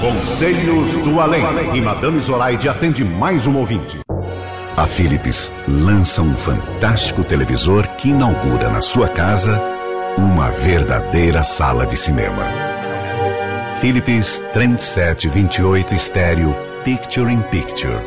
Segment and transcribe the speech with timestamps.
[0.00, 1.42] Conselhos do Além.
[1.74, 4.00] E Madame Zoraide atende mais um ouvinte.
[4.76, 9.60] A Philips lança um fantástico televisor que inaugura na sua casa
[10.16, 12.44] uma verdadeira sala de cinema.
[13.80, 16.54] Philips Trendset 28 Estéreo
[16.84, 17.98] Picture in Picture.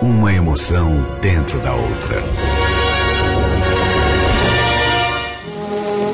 [0.00, 2.22] Uma emoção dentro da outra.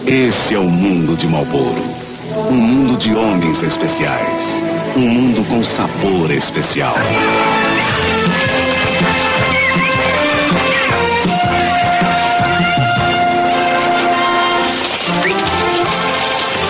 [0.06, 2.07] Esse é o mundo de Malboro.
[2.46, 4.62] Um mundo de homens especiais.
[4.96, 6.94] Um mundo com sabor especial.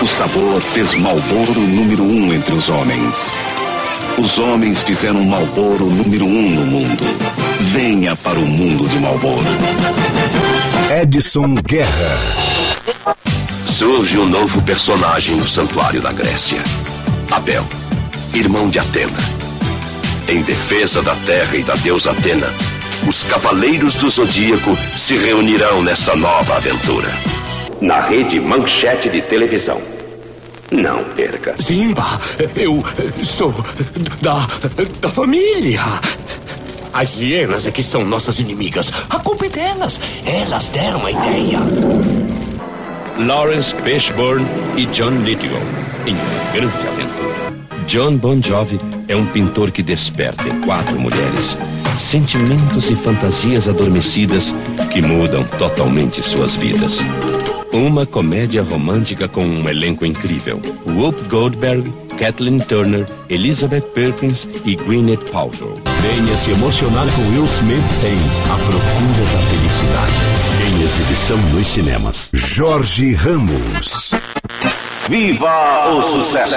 [0.01, 3.15] O sabor fez Malboro número um entre os homens.
[4.17, 7.03] Os homens fizeram Malboro número um no mundo.
[7.71, 9.45] Venha para o mundo de Malboro.
[11.01, 12.58] Edson Guerra.
[13.79, 16.61] Surge um novo personagem no santuário da Grécia.
[17.31, 17.63] Abel,
[18.33, 19.17] irmão de Atena.
[20.27, 22.47] Em defesa da terra e da deusa Atena,
[23.07, 27.07] os cavaleiros do zodíaco se reunirão nesta nova aventura.
[27.79, 29.81] Na rede Manchete de televisão.
[30.69, 31.55] Não perca.
[31.61, 32.03] Simba,
[32.57, 32.83] eu
[33.23, 33.53] sou
[34.21, 34.45] da,
[34.99, 35.83] da família.
[36.91, 38.91] As hienas é que são nossas inimigas.
[39.09, 40.01] A culpa é delas.
[40.25, 41.59] Elas deram a ideia.
[43.19, 44.45] Lawrence Fishburne
[44.77, 45.59] e John Lithgow
[46.05, 47.85] em uma grande aventura.
[47.85, 51.57] John Bon Jovi é um pintor que desperta em quatro mulheres
[51.97, 54.55] sentimentos e fantasias adormecidas
[54.93, 56.99] que mudam totalmente suas vidas.
[57.73, 60.61] Uma comédia romântica com um elenco incrível.
[60.85, 65.77] Whoop Goldberg, Kathleen Turner, Elizabeth Perkins e Gwyneth Paltrow.
[66.01, 68.17] Venha se emocionar com Will Smith em
[68.49, 70.38] A Procura da Felicidade.
[70.69, 72.29] Em exibição nos cinemas.
[72.31, 74.13] Jorge Ramos.
[75.09, 76.53] Viva o sucesso!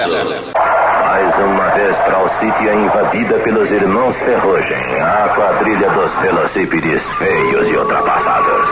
[0.53, 8.67] Mais uma vez Traucítia invadida pelos irmãos Ferrugem, a quadrilha dos velocípedes feios e ultrapassados.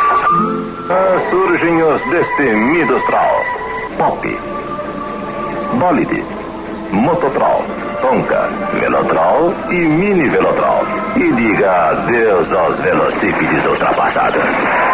[0.92, 3.46] Ah, surgem os destemidos Troll.
[3.98, 4.40] Pop.
[5.80, 6.24] Bolide.
[6.92, 7.66] Mototrol.
[8.00, 8.48] Tonka.
[8.80, 10.86] Velotrol e Mini Velotrol.
[11.16, 14.91] E diga adeus aos velocípedes ultrapassados.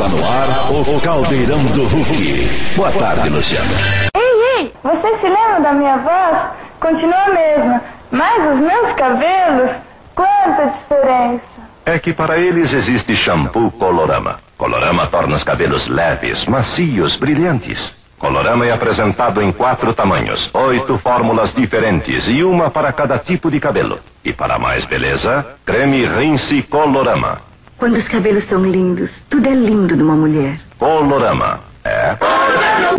[0.00, 2.48] Está no ar o Caldeirão do Hulk.
[2.74, 3.68] Boa tarde, Luciano.
[4.16, 6.38] Ei, ei, você se lembra da minha voz?
[6.80, 9.70] Continua a mesma, mas os meus cabelos,
[10.14, 11.42] quanta diferença.
[11.84, 14.38] É que para eles existe shampoo Colorama.
[14.56, 17.94] Colorama torna os cabelos leves, macios, brilhantes.
[18.18, 23.60] Colorama é apresentado em quatro tamanhos, oito fórmulas diferentes e uma para cada tipo de
[23.60, 24.00] cabelo.
[24.24, 27.49] E para mais beleza, creme Rinse Colorama.
[27.80, 30.60] Quando os cabelos são lindos, tudo é lindo numa mulher.
[30.78, 31.60] Colorama.
[31.82, 32.14] É.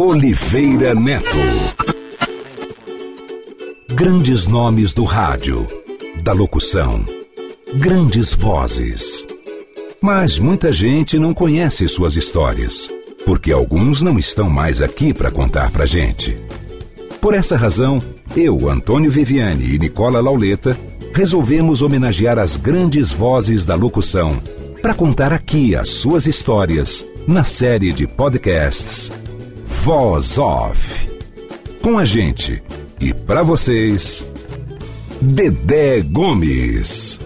[0.01, 1.37] Oliveira Neto.
[3.93, 5.67] Grandes nomes do rádio,
[6.23, 7.05] da locução,
[7.75, 9.27] grandes vozes.
[10.01, 12.89] Mas muita gente não conhece suas histórias,
[13.23, 16.35] porque alguns não estão mais aqui para contar pra gente.
[17.21, 18.01] Por essa razão,
[18.35, 20.75] eu, Antônio Viviane e Nicola Lauleta
[21.13, 24.41] resolvemos homenagear as grandes vozes da locução
[24.81, 29.11] para contar aqui as suas histórias na série de podcasts
[29.67, 31.07] Voz Off.
[31.81, 32.61] Com a gente
[32.99, 34.27] e para vocês,
[35.21, 37.19] Dedé Gomes.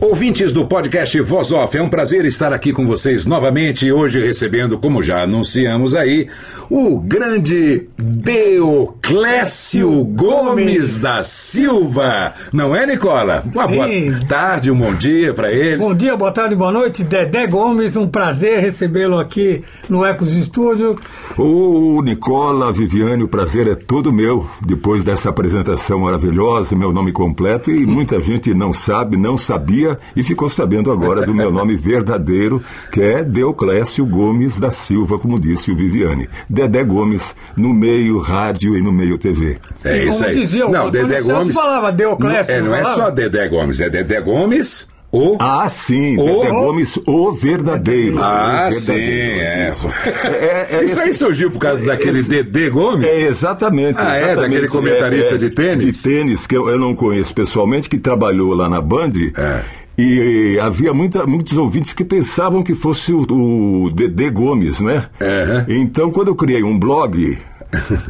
[0.00, 4.78] Ouvintes do podcast Voz Off, é um prazer estar aqui com vocês novamente, hoje recebendo,
[4.78, 6.26] como já anunciamos aí,
[6.70, 12.32] o grande Deoclésio Gomes da Silva.
[12.52, 13.44] Não é, Nicola?
[13.54, 13.74] Uma Sim.
[13.74, 13.88] boa
[14.26, 15.76] tarde, um bom dia para ele.
[15.76, 17.04] Bom dia, boa tarde, boa noite.
[17.04, 20.96] Dedé Gomes, um prazer recebê-lo aqui no Ecos Estúdio.
[21.36, 24.48] Ô, Nicola, Viviane, o prazer é todo meu.
[24.64, 29.98] Depois dessa apresentação maravilhosa, meu nome completo, e muita gente não sabe, não sabia sabia
[30.14, 32.62] e ficou sabendo agora do meu nome verdadeiro,
[32.92, 36.28] que é Deoclésio Gomes da Silva, como disse o Viviane.
[36.68, 39.56] Dedé Gomes, no meio rádio e no meio TV.
[39.84, 40.34] É isso aí.
[40.40, 41.54] dizia o não, Antônio Dedé Santos Gomes.
[41.56, 44.88] falava Deoclésio, Não, é, não é só Dedé Gomes, é Dedé Gomes.
[45.12, 45.36] O...
[45.40, 48.22] Ah, sim, O- Dedé Gomes, o verdadeiro.
[48.22, 49.70] Ah, O sim, verdadeiro, é.
[49.70, 49.88] Isso,
[50.24, 53.04] É- é Isso aí esse- surgiu por causa daquele esse- Dedé Gomes?
[53.04, 54.00] É, exatamente.
[54.00, 54.18] Ah, é?
[54.32, 54.50] exatamente.
[54.52, 55.84] Daquele comentarista de tênis?
[55.96, 59.10] De tênis, que eu, eu não conheço pessoalmente, que trabalhou lá na Band.
[59.36, 59.62] É.
[60.00, 65.04] E havia muita, muitos ouvintes que pensavam que fosse o, o Dedé Gomes, né?
[65.20, 65.66] Aham.
[65.68, 67.38] Então, quando eu criei um blog,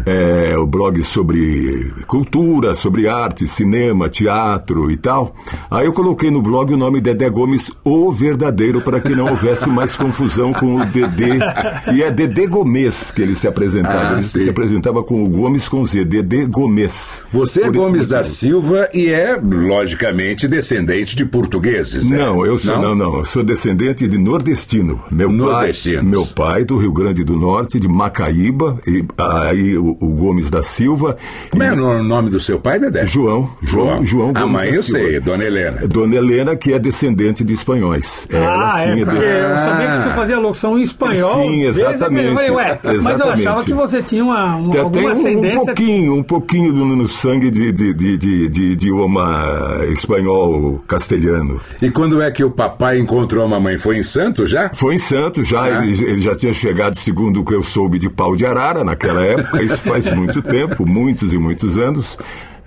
[0.06, 5.34] é, o blog sobre cultura, sobre arte, cinema, teatro e tal,
[5.70, 9.68] aí eu coloquei no blog o nome Dedé Gomes, o verdadeiro, para que não houvesse
[9.68, 11.38] mais confusão com o Dedé.
[11.92, 14.10] E é Dedé Gomes que ele se apresentava.
[14.10, 14.42] Ah, ele sim.
[14.42, 17.22] se apresentava com o Gomes com Z, Dedé Gomes.
[17.32, 18.24] Você é Por Gomes da.
[18.24, 22.10] Silva e é, logicamente, descendente de portugueses.
[22.10, 22.16] é?
[22.16, 22.94] Não, eu sou não?
[22.94, 25.02] não, eu sou descendente de nordestino.
[25.10, 25.72] Meu pai,
[26.02, 29.02] meu pai do Rio Grande do Norte, de Macaíba, e
[29.50, 31.16] aí o, o Gomes da Silva.
[31.50, 33.06] Como e- é o nome do seu pai, Dedé?
[33.06, 35.06] João, João, João A Gomes mãe da eu Silva.
[35.08, 35.86] sei, Dona Helena.
[35.86, 38.26] Dona Helena, que é descendente de espanhóis.
[38.30, 41.34] Ela ah, sim é, é eu sabia que você fazia locução em espanhol.
[41.42, 43.46] Sim, exatamente, aquele- Eu falei, ué, mas eu exatamente.
[43.48, 45.64] achava que você tinha uma, uma, Tem alguma um, um ascendência.
[45.64, 51.60] pouquinho, um pouquinho no, no sangue de, de, de, de, de idioma espanhol castelhano.
[51.80, 53.78] E quando é que o papai encontrou a mamãe?
[53.78, 54.70] Foi em Santos já?
[54.74, 55.84] Foi em Santos já, Ah.
[55.86, 59.24] ele, ele já tinha chegado, segundo o que eu soube, de pau de arara naquela
[59.24, 62.18] época, isso faz muito tempo, muitos e muitos anos.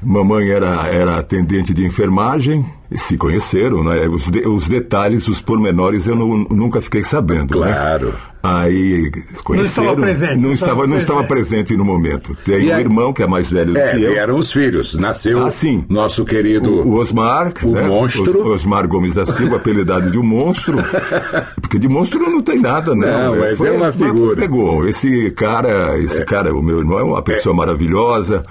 [0.01, 4.07] Mamãe era, era atendente de enfermagem, se conheceram, né?
[4.07, 7.59] Os, de- os detalhes, os pormenores eu nu- nunca fiquei sabendo.
[7.59, 7.71] né?
[7.73, 8.13] Claro.
[8.45, 9.09] Aí
[9.41, 9.87] conheceram.
[9.93, 11.77] estava presente, Não, não estava, não estava presente.
[11.77, 12.35] no momento.
[12.43, 14.11] Tem E um irmão que é mais velho do É, que eu.
[14.11, 14.95] vieram os filhos.
[14.95, 15.85] Nasceu Ah, sim.
[15.87, 16.69] nosso querido.
[16.85, 17.87] O Osmar, O né?
[17.87, 18.45] monstro.
[18.45, 20.75] O Osmar Gomes da Silva, apelidado de um monstro.
[21.61, 23.09] Porque de monstro não tem nada, né?
[23.27, 24.35] Não, mas é uma figura.
[24.35, 24.89] Pegou.
[24.89, 28.43] Esse cara, esse cara, o meu irmão, é uma pessoa maravilhosa.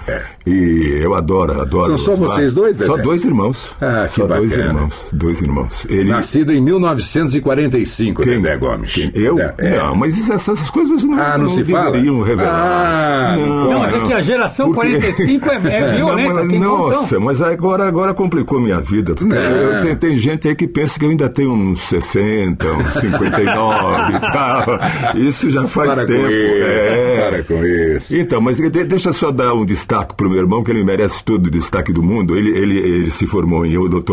[0.43, 1.85] E eu adoro, adoro.
[1.85, 2.29] São só Osmar.
[2.29, 3.03] vocês dois, Só Dedé?
[3.03, 3.75] dois irmãos.
[3.79, 4.69] Ah, que só dois bacana.
[4.73, 4.93] irmãos.
[5.11, 5.85] Dois irmãos.
[5.89, 6.09] Ele.
[6.09, 8.93] Nascido em 1945, Dedé Gomes.
[8.93, 9.11] Quem?
[9.13, 9.37] Eu?
[9.39, 9.77] É.
[9.77, 11.91] Não, mas essas coisas não, Ah, não se fala?
[11.91, 12.53] deveriam revelar.
[12.53, 15.59] Ah, não Não, mas é que a geração Porque- 45 é, é
[15.97, 16.43] violenta.
[16.45, 19.13] Não, mas- nossa, mas agora, agora complicou minha vida.
[19.15, 22.93] Porque eu- tem, tem gente aí que pensa que eu ainda tenho uns 60, uns
[22.95, 24.79] 59 e tal.
[25.15, 26.21] Isso já faz Para tempo.
[26.23, 27.29] com isso, é.
[27.29, 28.17] para com isso.
[28.17, 31.23] Então, mas de- deixa eu só dar um destaque pro meu irmão, que ele merece
[31.23, 32.35] todo o destaque do mundo.
[32.37, 34.12] Ele, ele, ele se formou em odontologia,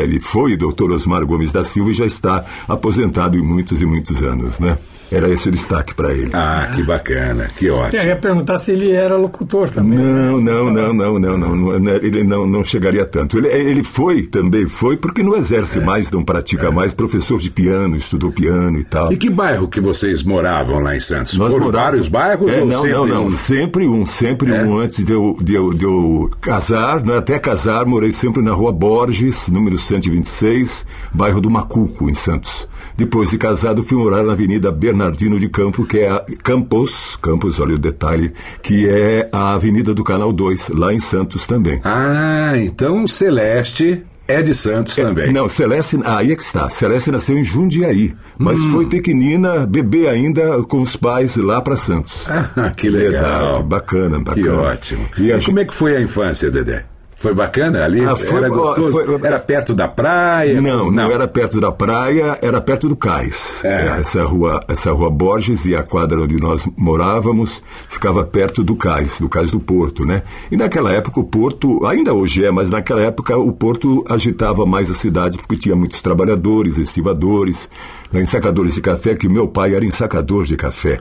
[0.00, 4.22] ele foi doutor Osmar Gomes da Silva e já está aposentado em muitos e muitos
[4.22, 4.78] anos, né?
[5.10, 6.30] Era esse o destaque para ele.
[6.32, 8.00] Ah, que bacana, que ótimo.
[8.00, 9.98] Eu ia perguntar se ele era locutor também.
[9.98, 13.36] Não, não, não, não, não, não, não, ele não, não chegaria tanto.
[13.38, 17.96] Ele, ele foi também, foi porque não exerce mais, não pratica mais, professor de piano,
[17.96, 19.12] estudou piano e tal.
[19.12, 21.36] E que bairro que vocês moravam lá em Santos?
[21.36, 23.30] Nós Foram morávamos- vários bairros É, ou não, sempre não, não, um?
[23.32, 24.62] sempre um, sempre É?
[24.62, 24.78] um.
[24.78, 28.70] Antes de eu, de eu, de eu casar, né, até casar, morei sempre na rua
[28.70, 32.68] Borges, número 126, bairro do Macuco, em Santos.
[32.96, 37.58] Depois de casado, fui morar na Avenida Bernardino de Campo, que é a Campos, Campos,
[37.60, 38.32] olha o detalhe,
[38.62, 41.80] que é a Avenida do Canal 2, lá em Santos também.
[41.84, 45.32] Ah, então Celeste é de Santos também.
[45.32, 46.70] Não, Celeste, aí é que está.
[46.70, 48.70] Celeste nasceu em Jundiaí, mas Hum.
[48.70, 52.24] foi pequenina, bebê ainda, com os pais lá para Santos.
[52.28, 53.10] Ah, que legal.
[53.22, 54.42] Verdade, bacana, bacana.
[54.42, 55.08] Que ótimo.
[55.18, 56.84] E E a como é que foi a infância, Dedé?
[57.20, 58.02] Foi bacana ali?
[58.02, 59.04] Ah, foi era gostoso?
[59.04, 60.58] foi- Era perto da praia?
[60.58, 63.62] Não, não, era perto da praia, era perto do cais.
[63.62, 63.98] É.
[64.00, 69.20] Essa rua, essa rua Borges e a quadra onde nós morávamos ficava perto do cais,
[69.20, 70.22] do cais do porto, né?
[70.50, 74.90] E naquela época o porto, ainda hoje é, mas naquela época o porto agitava mais
[74.90, 77.68] a cidade porque tinha muitos trabalhadores, estivadores,
[78.10, 80.98] né, ensacadores de café, que meu pai era ensacador de café.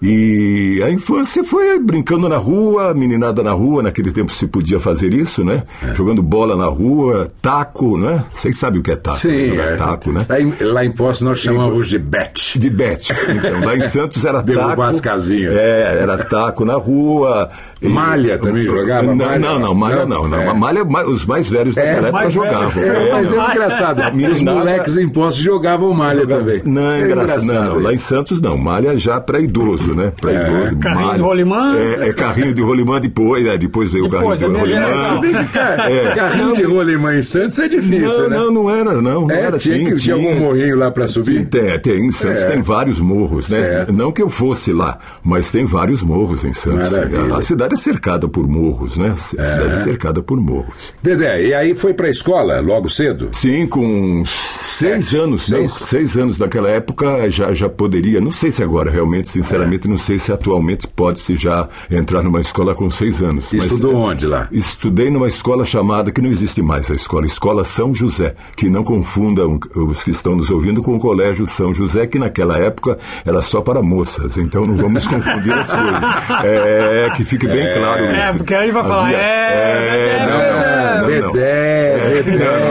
[0.00, 5.12] E a infância foi brincando na rua, meninada na rua, naquele tempo se podia fazer
[5.12, 5.64] isso, né?
[5.82, 5.94] É.
[5.94, 8.24] Jogando bola na rua, taco, né?
[8.32, 9.18] Vocês sabem o que é taco?
[9.18, 9.76] Sim, Jogar é.
[9.76, 10.26] taco, né?
[10.28, 12.58] Lá em, lá em Poços nós chamamos de bet.
[12.58, 13.12] De bet.
[13.28, 14.82] Então, lá em Santos era Derrubar taco.
[14.82, 15.54] as casinhas.
[15.54, 17.50] É, era taco na rua.
[17.80, 19.02] E- Malha também jogava?
[19.14, 19.38] Não, Malha?
[19.38, 20.22] não, não, malha Não?
[20.22, 20.28] não.
[20.28, 20.40] não.
[20.40, 20.52] É.
[20.52, 22.82] Malha, ma- os mais velhos É, daquela época mais jogavam.
[22.82, 24.02] É, mas é engraçado.
[24.32, 26.62] Os moleques em Poços jogavam malha também.
[26.64, 27.44] Não, é engraçado.
[27.44, 27.96] Não, não, lá em.
[27.98, 28.56] Santos não.
[28.56, 30.12] Malha já para idoso, né?
[30.20, 30.42] Para É.
[30.42, 30.76] idoso.
[30.76, 31.16] Carrinho malha.
[31.18, 31.76] de rolimã.
[31.76, 33.56] É, é carrinho de rolimã depois, né?
[33.58, 34.66] Depois veio o carrinho de rolimã.
[34.66, 35.14] geração.
[35.16, 36.14] Se bem que ca- É.
[36.14, 38.36] carrinho de rolimã em Santos é difícil, não, né?
[38.38, 39.26] não, não era, não.
[39.26, 41.46] não É, era, tinha, que, tinha algum morrinho lá pra subir?
[41.46, 42.50] Tem, tem, em Santos É.
[42.50, 43.58] tem vários morros, né?
[43.58, 43.92] Certo.
[43.92, 46.92] Não que eu fosse lá, mas tem vários morros em Santos.
[47.34, 49.10] A cidade cidade é cercada por morros, né?
[49.10, 50.94] A cidade é cercada por morros.
[51.02, 53.28] Dedé, e aí foi pra escola logo cedo?
[53.32, 55.72] Sim, com seis anos, não, seis.
[55.72, 60.18] seis anos naquela época já, já poderia, não sei se agora realmente, sinceramente, não sei
[60.18, 63.46] se atualmente pode-se já entrar numa escola com seis anos.
[63.52, 64.48] Mas, Estudou é, onde lá?
[64.52, 68.84] Estudei numa escola chamada, que não existe mais a escola, Escola São José, que não
[68.84, 73.42] confundam os que estão nos ouvindo com o Colégio São José, que naquela época era
[73.42, 75.88] só para moças, então não vamos confundir as coisas.
[76.44, 78.20] É, que fique bem claro isso.
[78.20, 81.32] É, porque aí vai falar, é, não, não, não, não.
[81.32, 82.67] Dedé, Dedé.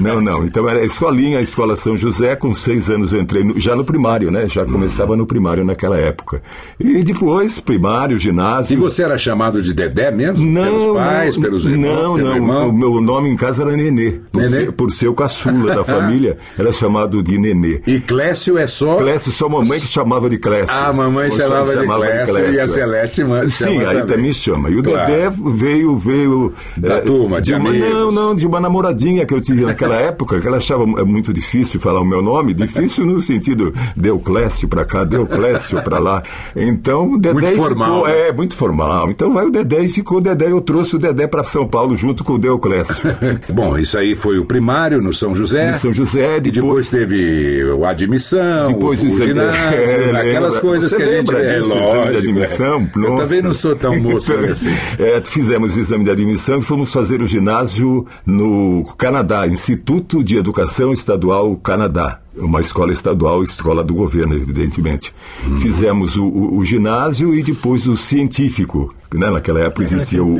[0.00, 0.44] Não, não.
[0.44, 3.74] Então era a escolinha, a escola São José, com seis anos eu entrei no- já
[3.74, 4.48] no primário, né?
[4.48, 6.42] Já começava no primário naquela época.
[6.78, 8.74] E depois, primário, ginásio.
[8.74, 10.44] E você era chamado de Dedé mesmo?
[10.44, 11.86] Não, pelos pais, não, pelos irmãos?
[11.86, 12.34] Não, não.
[12.36, 12.68] irmão?
[12.68, 14.12] O meu nome em casa era Nenê.
[14.32, 14.56] Por, Nenê?
[14.66, 17.80] Ser, por ser o caçula da família, era chamado de Nenê.
[17.86, 18.96] E Clécio é só.
[18.96, 20.74] Clécio, só mamãe que chamava de Clécio.
[20.74, 22.66] Ah, a mamãe chamava, de Clécio e a é.
[22.66, 24.70] Celeste ma- Sim, chama aí também chama.
[24.70, 25.06] E o Claro.
[25.12, 26.52] Dedé veio, veio.
[26.76, 27.88] Da eh, turma, de uma, amigos.
[27.90, 31.32] Não, não, de uma namoradinha que eu tive naquela época, que ela achava é muito
[31.32, 35.98] difícil falar o meu nome, difícil no sentido deu Clécio pra cá, deu Clécio pra
[35.98, 36.22] lá.
[36.54, 38.28] Então o Dedé Muito ficou- formal, né?
[38.28, 39.10] é, muito formal.
[39.10, 40.50] Então vai o Dedé e ficou o Dedé.
[40.50, 42.96] Eu trouxe o Dedé pra São Paulo junto com o Deoclésio.
[43.52, 45.70] Bom, isso aí foi o primário no São José.
[45.72, 50.94] No São José, E depois teve a admissão, Depois o, o ginásio, É, aquelas coisas
[50.94, 51.34] que a gente...
[51.34, 52.08] É disso, lógico.
[52.10, 52.88] de admissão?
[52.96, 52.98] é.
[53.06, 54.70] Eu também não sou tão moço Então, assim.
[54.98, 60.38] é, fizemos o exame de admissão e fomos fazer o ginásio no Canadá, Instituto de
[60.38, 62.25] Educação Estadual Canadá.
[62.36, 65.14] Uma escola estadual, escola do governo, evidentemente.
[65.46, 65.58] Hum.
[65.60, 68.94] Fizemos o, o- o ginásio e depois o científico.
[69.14, 69.30] Né?
[69.30, 70.36] Naquela época existia o,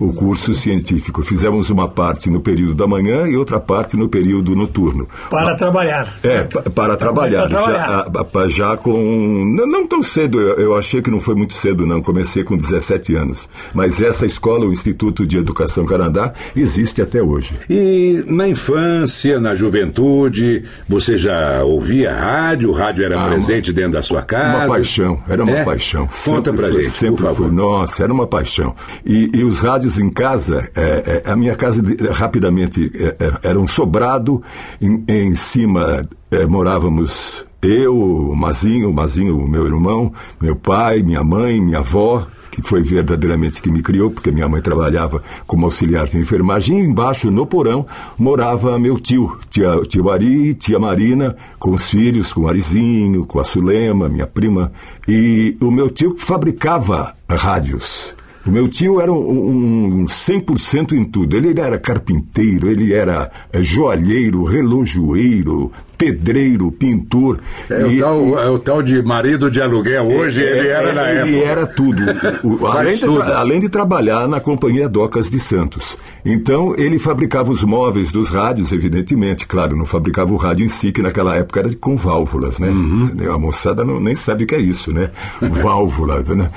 [0.00, 1.22] o- curso científico.
[1.22, 5.06] Fizemos uma parte no período da manhã e outra parte no período noturno.
[5.28, 6.02] Para trabalhar.
[6.06, 6.62] É, certo?
[6.62, 7.46] pa- para trabalhar.
[7.46, 8.06] trabalhar.
[8.34, 9.44] Já, já com.
[9.54, 12.00] Não, não tão cedo, eu, eu achei que não foi muito cedo, não.
[12.00, 13.48] Comecei com 17 anos.
[13.74, 17.54] Mas essa escola, o Instituto de Educação Canadá, existe até hoje.
[17.68, 22.70] E na infância, na juventude, você já ouvia rádio?
[22.70, 24.58] O rádio era Ah, presente dentro da sua casa?
[24.58, 25.64] Uma paixão, era uma É?
[25.64, 26.06] paixão.
[26.06, 27.46] Conta Sempre pra foi, gente, sempre por favor.
[27.46, 27.54] foi.
[27.56, 28.74] Nossa, era uma paixão.
[29.04, 33.32] E, e os rádios em casa, é, é, a minha casa de- rapidamente é, é,
[33.50, 34.42] era um sobrado,
[34.80, 41.02] em, em cima é, morávamos eu, o Mazinho, o Mazinho, o meu irmão, meu pai,
[41.02, 45.66] minha mãe, minha avó, que foi verdadeiramente que me criou, porque minha mãe trabalhava como
[45.66, 47.86] auxiliar de enfermagem, e embaixo, no porão,
[48.18, 53.38] morava meu tio, tia, tio Ari, tia Marina, com os filhos, com o Arizinho, com
[53.38, 54.72] a Sulema, minha prima,
[55.06, 58.14] e o meu tio fabricava rádios.
[58.46, 61.36] O meu tio era um, um 100% em tudo.
[61.36, 67.38] Ele era carpinteiro, ele era eh, joalheiro, relojoeiro, pedreiro, pintor.
[67.68, 70.88] É, o E- tal, é o tal de marido de aluguel hoje, é, ele era
[70.88, 71.50] é, na ele época.
[71.50, 72.00] era tudo.
[72.42, 75.98] O- o- além, de além de trabalhar na Companhia Docas de Santos.
[76.24, 79.46] Então, ele fabricava os móveis dos rádios, evidentemente.
[79.46, 82.68] Claro, não fabricava o rádio em si, que naquela época era com válvulas, né?
[82.68, 83.10] Uhum.
[83.34, 85.10] A moçada não, nem sabe o que é isso, né?
[85.62, 86.50] Válvula, né?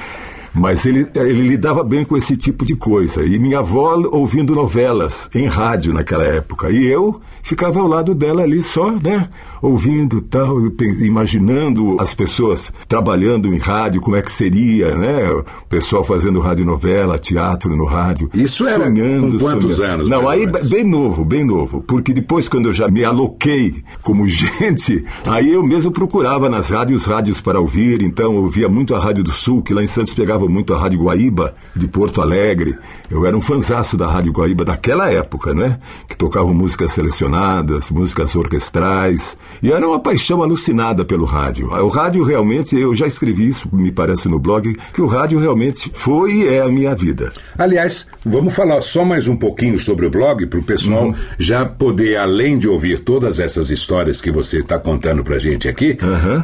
[0.54, 3.24] Mas ele, ele lidava bem com esse tipo de coisa.
[3.24, 6.70] E minha avó ouvindo novelas em rádio naquela época.
[6.70, 9.30] E eu ficava ao lado dela ali só, né?
[9.62, 15.30] Ouvindo tal, e imaginando as pessoas trabalhando em rádio, como é que seria, né?
[15.30, 18.30] O pessoal fazendo radionovela, teatro no rádio.
[18.34, 19.94] Isso era sonhando, com quantos sonhando.
[19.94, 21.82] anos, Não, aí bem novo, bem novo.
[21.82, 27.06] Porque depois, quando eu já me aloquei como gente, aí eu mesmo procurava nas rádios,
[27.06, 28.02] rádios para ouvir.
[28.02, 30.78] Então, eu ouvia muito a Rádio do Sul, que lá em Santos pegava muito a
[30.78, 32.78] Rádio Guaíba, de Porto Alegre.
[33.14, 35.78] Eu era um fanzaço da Rádio Guaíba daquela época, né?
[36.08, 39.38] Que tocavam músicas selecionadas, músicas orquestrais.
[39.62, 41.68] E era uma paixão alucinada pelo rádio.
[41.72, 45.92] O rádio realmente, eu já escrevi isso, me parece no blog, que o rádio realmente
[45.94, 47.32] foi e é a minha vida.
[47.58, 51.16] Aliás, vamos falar só mais um pouquinho sobre o blog para o pessoal Uhum.
[51.38, 55.98] já poder, além de ouvir todas essas histórias que você está contando para gente aqui,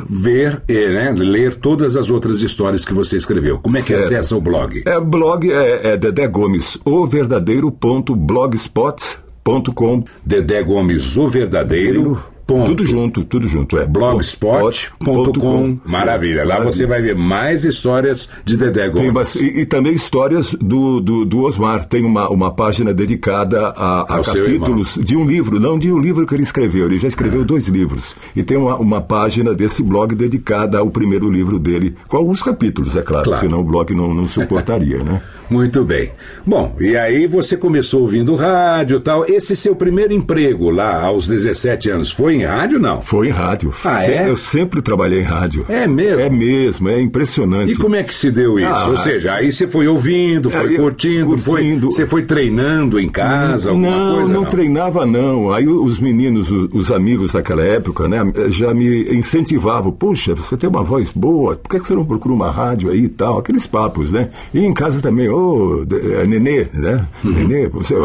[0.07, 3.57] ver, eh, né, ler todas as outras histórias que você escreveu.
[3.59, 4.03] Como é que Certo.
[4.03, 4.83] acessa o blog?
[4.85, 10.03] É, blog é, é Dedé Gomes, o verdadeiro.blogspot.com.
[10.25, 12.17] Dedé Gomes, o verdadeiro.
[12.49, 12.65] Ponto.
[12.75, 13.77] Tudo junto, tudo junto.
[13.77, 15.77] É blogspot.com.
[15.87, 16.43] Maravilha.
[16.43, 19.13] Lá você vai ver mais histórias de Dedé Tem Gomes.
[19.13, 21.85] bas- e, e também histórias do, do, do Osmar.
[21.85, 26.25] Tem uma, uma página dedicada a, a capítulos de um livro, não de um livro
[26.25, 26.85] que ele escreveu.
[26.85, 28.15] Ele já escreveu dois livros.
[28.35, 32.95] E tem uma, uma página desse blog dedicada ao primeiro livro dele, com alguns capítulos,
[32.95, 33.39] é claro, Claro.
[33.39, 35.21] senão o blog não, não suportaria, né?
[35.49, 36.11] Muito bem.
[36.45, 39.25] Bom, e aí você começou ouvindo rádio e tal.
[39.27, 43.01] Esse seu primeiro emprego lá aos 17 anos foi em rádio, não?
[43.01, 43.73] Foi em rádio.
[43.83, 44.29] Ah, é?
[44.29, 45.65] Eu sempre trabalhei em rádio.
[45.69, 46.19] É mesmo?
[46.21, 47.73] É mesmo, é impressionante.
[47.73, 48.69] E como é que se deu isso?
[48.69, 51.91] Ah, Ou seja, aí você foi ouvindo, foi É, eu- curtindo, foi, curtindo.
[51.91, 54.33] você foi treinando em casa, alguma não, coisa?
[54.33, 55.51] não treinava não.
[55.53, 58.19] Aí os meninos, os, os amigos daquela época, né,
[58.49, 59.91] já me incentivavam.
[59.91, 63.03] Puxa, você tem uma voz boa, por que que você não procura uma rádio aí
[63.03, 63.37] e tal?
[63.39, 64.29] Aqueles papos, né?
[64.53, 67.05] E em casa também, ô, é, Nenê, né?
[67.23, 67.31] Uhum.
[67.31, 67.95] Nenê, você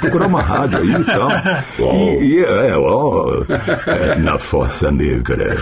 [0.00, 1.28] procurar uma rádio aí e tal.
[1.94, 2.93] E, e, é, ó,
[3.86, 5.56] é, na Fossa Negra.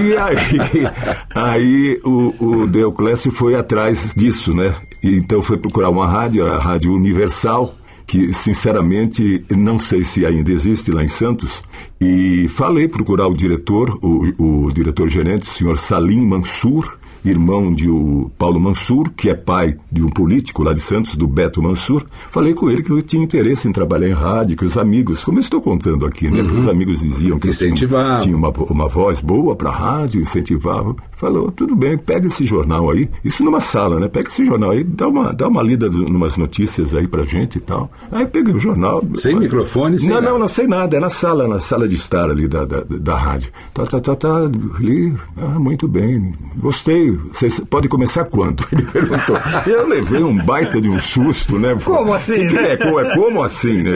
[0.00, 0.90] E aí,
[1.34, 4.74] aí o, o Deoclésio foi atrás disso, né?
[5.02, 7.74] Então foi procurar uma rádio, a Rádio Universal,
[8.06, 11.62] que sinceramente não sei se ainda existe lá em Santos.
[12.00, 18.30] E falei procurar o diretor, o, o diretor-gerente, o senhor Salim Mansur, irmão de o
[18.38, 22.04] Paulo Mansur, que é pai de um político lá de Santos, do Beto Mansur.
[22.30, 25.38] Falei com ele que eu tinha interesse em trabalhar em rádio, que os amigos, como
[25.38, 26.42] eu estou contando aqui, né?
[26.48, 30.96] Que os amigos diziam que eu tinha, tinha uma, uma voz boa para rádio, incentivavam.
[31.20, 33.06] Falou, tudo bem, pega esse jornal aí.
[33.22, 34.08] Isso numa sala, né?
[34.08, 37.58] Pega esse jornal aí, dá uma, dá uma lida em umas notícias aí pra gente
[37.58, 37.90] e tal.
[38.10, 39.04] Aí peguei o jornal.
[39.14, 40.30] Sem mas- microfone, sem Não, nada.
[40.30, 40.96] não, não sei nada.
[40.96, 43.52] É na sala, na sala de estar ali da, da, da rádio.
[43.74, 44.36] Tá, tá, tá, tá.
[44.78, 46.32] Ali, ah, muito bem.
[46.56, 47.10] Gostei.
[47.10, 48.64] Você pode começar quando?
[48.72, 49.36] Ele perguntou.
[49.66, 51.76] Eu levei um baita de um susto, né?
[51.84, 52.72] Como assim, Que né?
[52.72, 52.76] é?
[52.78, 53.90] Co- é como assim, né?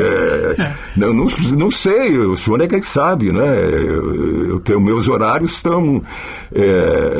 [0.95, 1.27] Não, não,
[1.57, 3.65] não sei, o senhor é quem sabe, né?
[3.65, 6.03] Eu, eu tenho meus horários estão.
[6.55, 7.14] é,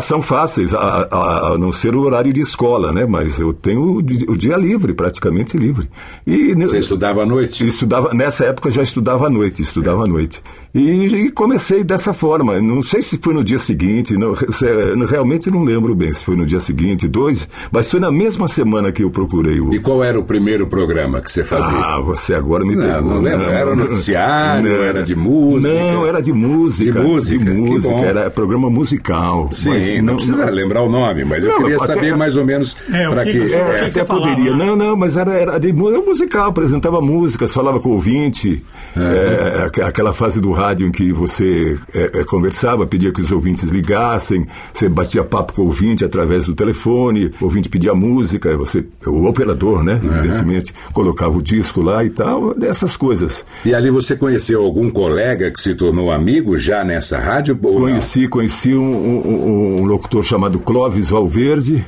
[0.00, 3.06] são fáceis, a, a- a não ser o horário de escola, né?
[3.06, 5.88] Mas eu tenho o, o dia livre, praticamente livre.
[6.26, 7.66] E Você estudava à noite?
[7.66, 10.42] Estudava, nessa época já estudava à noite, estudava à noite.
[10.74, 10.80] E,
[11.26, 12.60] e comecei dessa forma.
[12.60, 14.32] Não sei se foi no dia seguinte, não,
[15.06, 18.90] realmente não lembro bem se foi no dia seguinte, dois, mas foi na mesma semana
[18.90, 19.72] que eu procurei o.
[19.72, 21.76] E qual era o primeiro programa que você fazia?
[21.78, 23.44] Ah, você agora me Não, não lembro.
[23.46, 25.74] Era noticiário, era de música?
[25.74, 27.00] Não, era de música.
[27.00, 29.33] De música, De música, era programa musical.
[29.52, 32.44] Sim, mas não, precisa lembrar o nome, mas eu Não, queria até- saber mais ou
[32.44, 33.38] menos É, para que que.
[33.38, 34.28] é, que Até você falava?
[34.28, 34.54] poderia.
[34.56, 38.62] Não, não, mas era, era de era musical, apresentava músicas, falava com o ouvinte.
[38.96, 43.32] é, aqu- aquela fase do rádio em que você é, é, conversava, pedia que os
[43.32, 48.56] ouvintes ligassem, você batia papo com o ouvinte através do telefone, o ouvinte pedia música,
[48.56, 50.00] você, o operador, né?
[50.02, 53.44] Evidentemente, colocava o disco lá e tal, dessas coisas.
[53.64, 57.58] E ali você conheceu algum colega que se tornou amigo já nessa rádio?
[57.60, 57.74] não?
[57.74, 61.84] Conheci, conheci um, um- um locutor chamado Clóvis Valverde,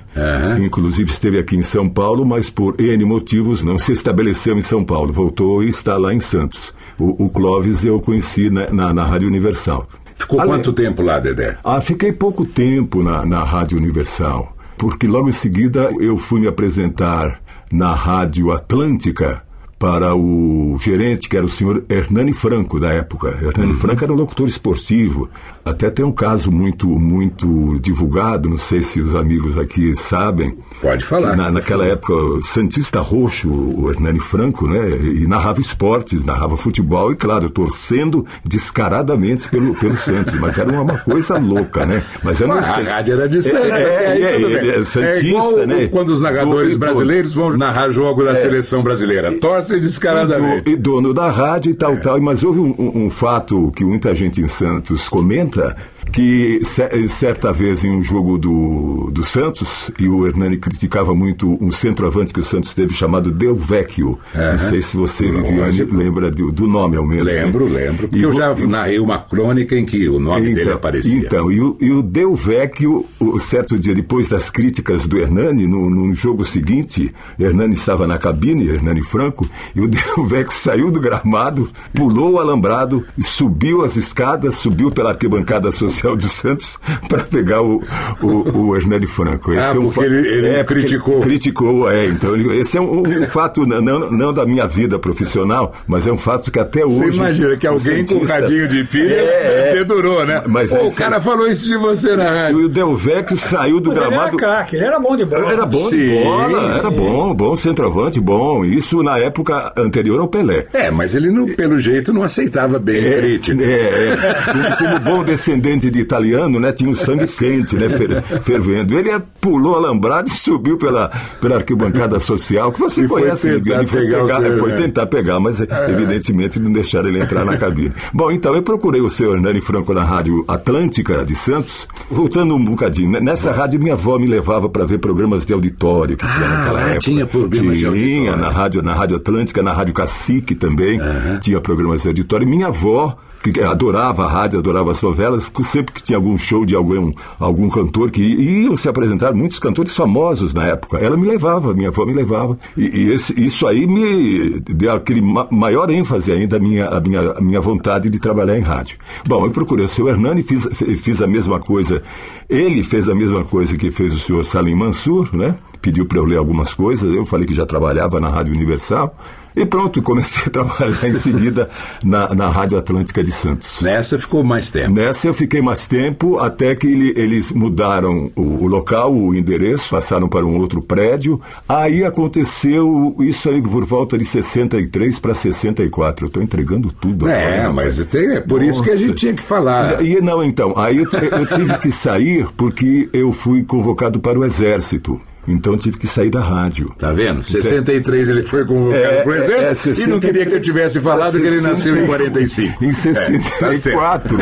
[0.57, 4.63] que inclusive esteve aqui em São Paulo, mas por N motivos não se estabeleceu em
[4.63, 6.73] São Paulo, voltou e está lá em Santos.
[6.99, 9.87] O, o Clóvis eu conheci na, na, na Rádio Universal.
[10.15, 11.59] Ficou Ale- quanto tempo lá, Dedé?
[11.63, 16.47] Ah, fiquei pouco tempo na, na Rádio Universal, porque logo em seguida eu fui me
[16.47, 19.43] apresentar na Rádio Atlântica
[19.79, 23.29] para o gerente, que era o senhor Hernani Franco, da época.
[23.43, 25.29] Hernani Franco era um locutor esportivo.
[25.65, 30.57] Até tem um caso muito, muito divulgado, não sei se os amigos aqui sabem.
[30.81, 31.37] Pode falar.
[31.37, 34.97] Na, naquela época, o Santista Roxo, o Hernani Franco, né?
[34.97, 40.35] E narrava esportes, narrava futebol e, claro, torcendo descaradamente pelo, pelo Santos.
[40.39, 42.03] Mas era uma, uma coisa louca, né?
[42.23, 42.87] Mas eu não sei.
[42.87, 43.69] a rádio era de Santos.
[43.71, 44.71] É, aí é, tudo ele bem.
[44.71, 45.87] é Santista, né?
[45.89, 49.33] quando os narradores Do- brasileiros vão narrar jogo da seleção brasileira.
[49.67, 50.71] Torcem descaradamente.
[50.71, 52.21] E, do- dono da rádio e tal, tal.
[52.21, 55.77] Mas houve um, um- um fato que muita gente em Santos comenta,
[56.13, 61.59] que ce- certa vez em um jogo do, do Santos, e o Hernani criticava muito
[61.63, 64.19] um centroavante que o Santos teve chamado Del Vecchio.
[64.35, 65.95] Não sei se você Lógico.
[65.95, 67.27] lembra do, do nome ao menos.
[67.27, 67.33] né?
[67.45, 68.09] Lembro, lembro.
[68.09, 71.17] Porque E eu já narrei uma crônica em que o nome dele aparecia.
[71.19, 75.67] Então, e o, e o Del Vecchio, o certo dia depois das críticas do Hernani,
[75.67, 80.91] no, no jogo seguinte, Hernani estava na cabine, Hernani Franco, e o Del Vecchio saiu
[80.91, 86.79] do gramado, pulou o alambrado subiu as escadas, subiu pela arquibancada social do Santos
[87.09, 87.83] para pegar o,
[88.23, 89.53] o, o Hernani Franco.
[89.53, 91.21] Ah, é um porque fa- ele- ele é, porque criticou.
[91.21, 92.07] Criticou, é.
[92.07, 96.13] Então, ele- esse é um, um fato não, não, da minha vida profissional, mas é
[96.13, 96.99] um fato que até hoje.
[96.99, 99.75] Você imagina que alguém com um radinho de pilha É, é.
[99.75, 100.43] dedurou, né?
[100.47, 102.61] Mas Pô, aí o cara falou isso de você na rádio.
[102.61, 104.37] E o Del Vecchio saiu do Mas ele era gramado.
[104.37, 105.53] craque, ele era bom de bola.
[105.53, 105.97] Era bom Sim.
[105.99, 108.65] de bola, era bom, bom centroavante, bom.
[108.65, 110.67] Isso na época anterior ao Pelé.
[110.73, 113.61] É, mas ele, não, pelo jeito, não aceitava bem críticas.
[113.67, 114.77] É, é.
[114.79, 116.73] Como bom descendente de italiano, né?
[116.73, 117.89] Tinha o sangue quente, né?
[117.89, 118.99] Fer, fervendo.
[118.99, 123.51] Ele pulou alambrado e subiu pela, pela arquibancada social, que você E foi conhece.
[123.61, 124.77] tentar ele foi, pegar pegar, seu, foi né?
[124.77, 127.93] tentar pegar, mas evidentemente não deixaram ele entrar na cabine.
[128.13, 132.65] Bom, então eu procurei o seu Hernani Franco na Rádio Atlântica de Santos, voltando um
[132.65, 133.11] bocadinho.
[133.11, 133.21] né?
[133.21, 136.73] Nessa rádio minha avó me levava para ver programas de auditório que tinha Ah, naquela
[136.81, 136.99] lá época.
[137.01, 138.37] tinha programas de Tinha, auditório.
[138.41, 140.99] na rádio, na rádio Atlântica, na Rádio Cacique também,
[141.41, 142.47] tinha programas de auditório.
[142.47, 143.17] Minha avó,
[143.53, 147.69] que adorava a rádio, adorava as novelas, sempre que tinha algum show de algum, algum
[147.69, 152.05] cantor que iam se apresentar, muitos cantores famosos na época, ela me levava, minha avó
[152.05, 152.59] me levava.
[152.77, 157.01] E, e esse- isso aí me deu aquele ma- maior ênfase ainda à minha, à
[157.01, 158.99] minha, à minha vontade de trabalhar em rádio.
[159.27, 160.69] Bom, eu procurei o seu Hernani, fiz,
[161.03, 162.03] fiz a mesma coisa.
[162.49, 165.57] Ele fez a mesma coisa que fez o senhor Salim Mansur, né?
[165.83, 169.17] Pediu para eu ler algumas coisas, eu falei que já trabalhava na Rádio Universal.
[169.57, 171.71] E pronto, comecei a trabalhar em seguida
[172.05, 173.81] na, na Rádio Atlântica de Santos.
[173.81, 174.93] Nessa ficou mais tempo.
[174.93, 179.89] Nessa eu fiquei mais tempo, até que ele- eles mudaram o, o local, o endereço,
[179.91, 181.41] passaram para um outro prédio.
[181.67, 186.27] Aí aconteceu isso aí por volta de 63 para 64.
[186.27, 187.27] Eu estou entregando tudo.
[187.29, 190.05] É, agora, mas tem- é por isso que a gente tinha que falar.
[190.05, 194.45] E, não, então, aí eu, eu tive que sair porque eu fui convocado para o
[194.45, 195.21] Exército.
[195.49, 196.93] Então tive que sair da rádio.
[196.99, 197.43] Tá vendo?
[197.43, 201.01] 63 ele foi convocado É, pro é, exército é, e não queria que eu tivesse
[201.01, 202.85] falado que ele nasceu em 45.
[202.85, 204.39] Em É, tá 64.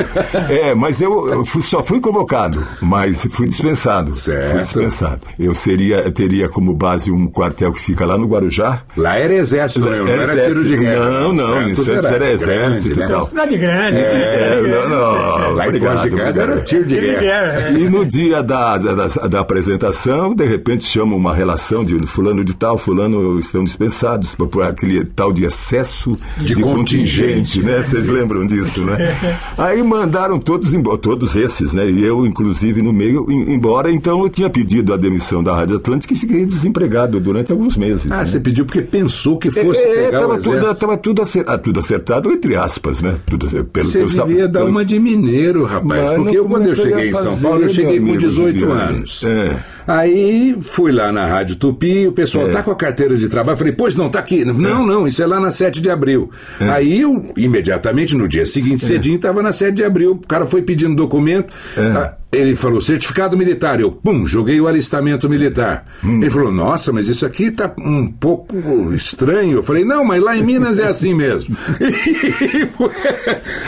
[0.49, 4.15] É, mas eu, eu fui- só fui convocado, mas fui dispensado.
[4.15, 4.51] Certo.
[4.53, 5.21] Fui dispensado.
[5.39, 8.83] Eu seria, teria como base um quartel que fica lá no Guarujá.
[8.97, 9.99] Lá era exército, né?
[9.99, 10.47] não era exército.
[10.55, 11.11] tiro de guerra.
[11.11, 13.09] Não, não, em Santos Santos era, exército grande, né?
[13.09, 13.27] tal.
[13.27, 13.99] Cidade grande.
[13.99, 14.69] É, né?
[14.71, 16.51] não, não, Lá em obrigado, Conjugado obrigado.
[16.53, 17.61] era tiro de guerra.
[17.69, 17.73] é.
[17.73, 22.55] E no dia da, da, da apresentação, de repente chama uma relação de fulano de
[22.55, 27.83] tal, fulano estão dispensados por, por aquele tal de excesso De de, contingente, contingente, né?
[27.83, 28.97] Vocês lembram disso, né?
[29.59, 31.85] Aí mandaram todos embora, todos esses, né?
[31.91, 33.91] E eu, inclusive, no meio, em- embora.
[33.91, 38.11] Então eu tinha pedido a demissão da Rádio Atlântica e fiquei desempregado durante alguns meses.
[38.13, 38.25] Ah, né?
[38.25, 41.59] você pediu porque pensou que fosse é, pegar tava o tudo, tava tudo, acer- ah,
[41.59, 43.17] tudo acertado, entre aspas, né?
[43.27, 45.85] Tudo, pelo Você que eu devia dar uma de mineiro, rapaz.
[46.05, 48.61] Mas porque eu, quando é eu cheguei em São Paulo, eu cheguei com amigo 18
[48.61, 48.81] Juliano?
[48.81, 49.25] anos.
[49.25, 49.74] É.
[49.87, 52.51] Aí fui lá na Rádio Tupi, o pessoal É.
[52.51, 53.59] tá com a carteira de trabalho.
[53.59, 54.45] Falei, pois não, tá aqui.
[54.45, 56.31] Não, não, isso é lá na 7 de abril.
[56.61, 60.13] Aí eu, imediatamente, no dia seguinte, cedinho, estava na 7 de abril.
[60.13, 61.53] O cara foi pedindo documento.
[61.77, 63.81] Ah, Ele falou, certificado militar.
[63.81, 65.87] Eu, pum, joguei o alistamento militar.
[66.03, 69.59] Ele falou, nossa, mas isso aqui tá um pouco estranho.
[69.59, 71.57] Eu falei, não, mas lá em Minas é assim mesmo.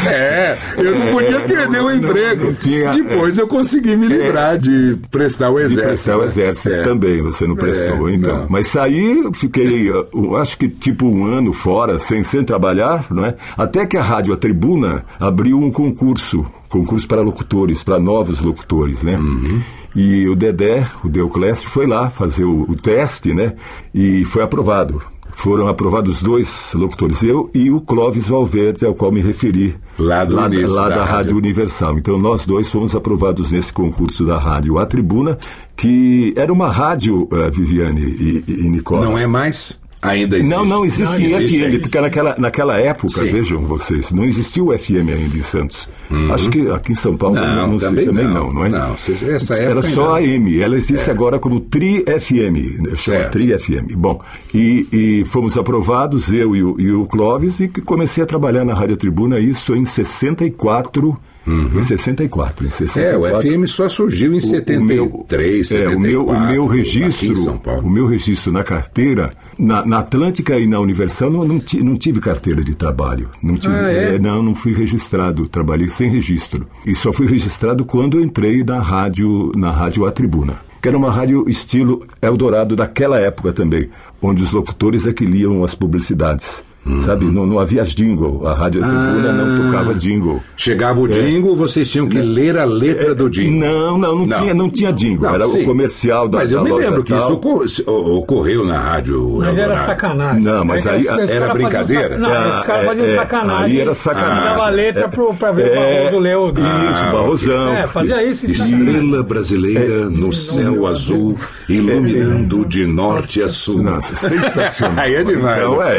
[0.06, 2.44] É, eu não podia perder o emprego.
[2.46, 5.86] não tinha- Depois eu consegui me livrar de prestar o De exército.
[5.88, 6.82] prestar o exército É.
[6.82, 8.40] também, você não prestou, É, então.
[8.42, 8.46] não.
[8.48, 13.34] Mas saí, fiquei, uh, acho que tipo um ano fora, sem, sem trabalhar, não é?
[13.56, 16.46] Até que a Rádio A Tribuna abriu um concurso,
[16.78, 19.16] concurso para locutores, para novos locutores, né?
[19.16, 19.62] Uhum.
[19.94, 23.54] E o Dedé, o Deoclésio, foi lá fazer o, o teste, né?
[23.94, 25.00] E foi aprovado.
[25.34, 29.76] Foram aprovados dois locutores, eu e o Clóvis Valverde, ao qual me referi.
[29.98, 31.14] Lá do lá, início lá da da, rádio.
[31.14, 31.98] Rádio Universal.
[31.98, 35.38] Então nós dois fomos aprovados nesse concurso da rádio A Tribuna,
[35.76, 39.04] que era uma rádio, eh, Viviane e, e Nicola.
[39.04, 39.78] Não é mais?
[40.02, 40.54] Ainda existe.
[40.54, 41.78] Não, não existe Não, existe FM, ainda.
[41.80, 43.30] porque naquela, naquela época, Sim.
[43.32, 45.88] vejam vocês, não existia o FM ainda em Santos.
[46.32, 47.44] Acho que aqui em São Paulo Uhum.
[47.44, 48.34] Não, não, sei, também também não.
[48.34, 48.68] não, não é?
[48.68, 52.94] Não, essa Era época só ainda a M, ela existe agora como Tri FM, né?
[52.94, 53.32] Certo.
[53.32, 53.96] Tri FM.
[53.96, 54.20] Bom,
[54.54, 58.64] e, e fomos aprovados, eu e o, e o Clóvis, e que comecei a trabalhar
[58.64, 61.18] na Rádio Tribuna, isso em 64.
[61.46, 63.18] Em 64, em 64.
[63.20, 63.26] Uhum.
[63.26, 66.46] É, o FM só surgiu em O- o 73, meu, é, o meu, o 74,
[66.50, 69.28] meu registro, o meu registro na carteira,
[69.58, 73.30] na, na Atlântica e na Universal, não, não, ti- não tive carteira de trabalho.
[73.42, 74.14] Não, tive, Ah, é?
[74.14, 76.66] eh, não, não fui registrado, trabalhei sem registro.
[76.84, 80.96] E só fui registrado quando eu entrei na rádio, na rádio A Tribuna, que era
[80.98, 83.88] uma rádio estilo Eldorado daquela época também,
[84.20, 86.64] onde os locutores é que liam as publicidades.
[87.04, 89.54] Sabe, não, não havia jingle, a rádio Tribuna não.
[89.54, 89.66] Ah.
[89.66, 90.40] tocava jingle.
[90.56, 93.58] Chegava o jingle, vocês tinham que ler a letra do jingle.
[93.58, 94.38] Não, não, não, Não.
[94.40, 95.26] Tinha, não tinha jingle.
[95.28, 95.62] Não, era sim.
[95.62, 97.64] o comercial da Mas eu da me loja lembro que tal.
[97.64, 99.36] isso o- ocorreu na rádio.
[99.38, 100.42] Mas era sacanagem.
[100.42, 102.18] Não, mas É aí era faziam brincadeira?
[102.18, 103.64] Não, Ah, os caras é, faziam é, sacanagem.
[103.64, 104.44] aí era sacanagem.
[104.44, 107.74] Dava a letra É, pro, pra ver o é, Barroso ler o Isso, Ah, Barrosão.
[107.74, 108.46] É, fazia isso.
[108.46, 111.36] e Estrela brasileira no céu azul,
[111.68, 113.82] iluminando de norte a sul.
[113.82, 114.96] Nossa, sensacional.
[115.04, 115.56] Aí é demais.
[115.58, 115.96] Então, né?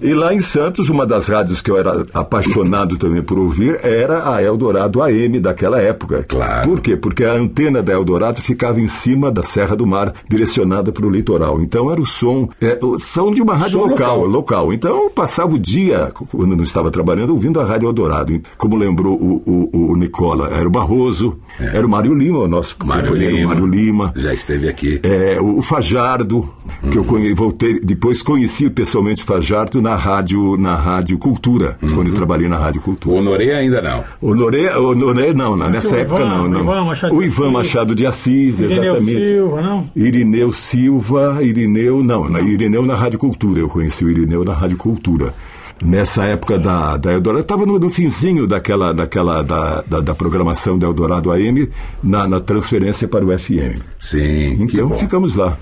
[0.01, 4.33] E lá em Santos, uma das rádios que eu era apaixonado também por ouvir era
[4.35, 6.23] a Eldorado AM daquela época.
[6.27, 6.67] Claro.
[6.69, 6.95] Por quê?
[6.97, 11.09] Porque a antena da Eldorado ficava em cima da Serra do Mar, direcionada para o
[11.09, 11.61] litoral.
[11.61, 14.27] Então era o som, é, o som de uma rádio local, local.
[14.27, 14.73] local.
[14.73, 18.41] Então eu passava o dia, quando não estava trabalhando, ouvindo a Rádio Eldorado.
[18.57, 22.75] Como lembrou o, o- o Nicola, era o Barroso, era o Mário Lima, o nosso
[22.81, 22.85] É.
[22.85, 23.47] Mário companheiro Lima.
[23.49, 24.13] Mário Lima.
[24.15, 24.99] Já esteve aqui.
[25.03, 26.49] É, o o Fajardo,
[26.91, 32.07] que eu conhe, voltei, depois conheci pessoalmente o Fajardo na rádio, na rádio Cultura, quando
[32.07, 33.15] eu trabalhei na Rádio Cultura.
[33.15, 34.03] O Honoré ainda não.
[34.21, 36.61] Honoré, Honoré não, não, nessa o época Ivan, não, o não.
[36.61, 37.53] Ivan Machado o de Ivan Assis.
[37.53, 39.25] Machado de Assis, Irineu exatamente.
[39.25, 39.87] Silva, não?
[39.95, 44.77] Irineu Silva, Irineu, não, na Irineu na Rádio Cultura, eu conheci o Irineu na Rádio
[44.77, 45.33] Cultura.
[45.83, 50.77] Nessa época da, da Eldorado, estava no, no finzinho daquela, daquela da, da, da programação
[50.77, 51.69] da Eldorado AM
[52.03, 53.81] na, na transferência para o FM.
[53.99, 55.57] Sim, que Então ficamos lá.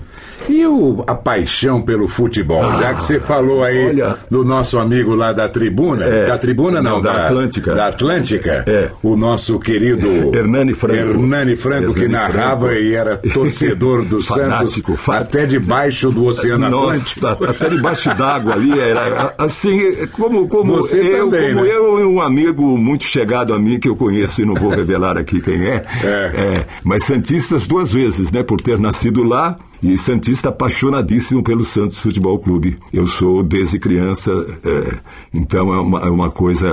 [0.48, 2.62] E o, a paixão pelo futebol?
[2.64, 4.16] Ah, já que você falou aí olha.
[4.30, 6.26] do nosso amigo lá da tribuna, É.
[6.26, 7.74] da tribuna não, Não, da Atlântica.
[7.74, 8.90] Da Atlântica, É.
[9.02, 10.96] o nosso querido Hernani Franco.
[10.98, 12.82] Hernani Franco, que Hernani narrava Franco.
[12.82, 17.20] e era torcedor do Fanático, Santos até debaixo do Oceano Atlântico.
[17.26, 19.78] Nossa, até debaixo d'água ali, era assim,
[20.10, 21.72] como, como, Você eu, também, como né?
[21.74, 25.16] eu e um amigo muito chegado a mim, que eu conheço e não vou revelar
[25.16, 26.66] aqui quem é, É.
[26.84, 32.38] mas Santistas duas vezes, né, por ter nascido lá, e Santista apaixonadíssimo pelo Santos Futebol
[32.38, 32.76] Clube.
[32.92, 34.30] Eu sou desde criança,
[34.64, 34.94] é,
[35.32, 36.68] então é uma, é uma coisa,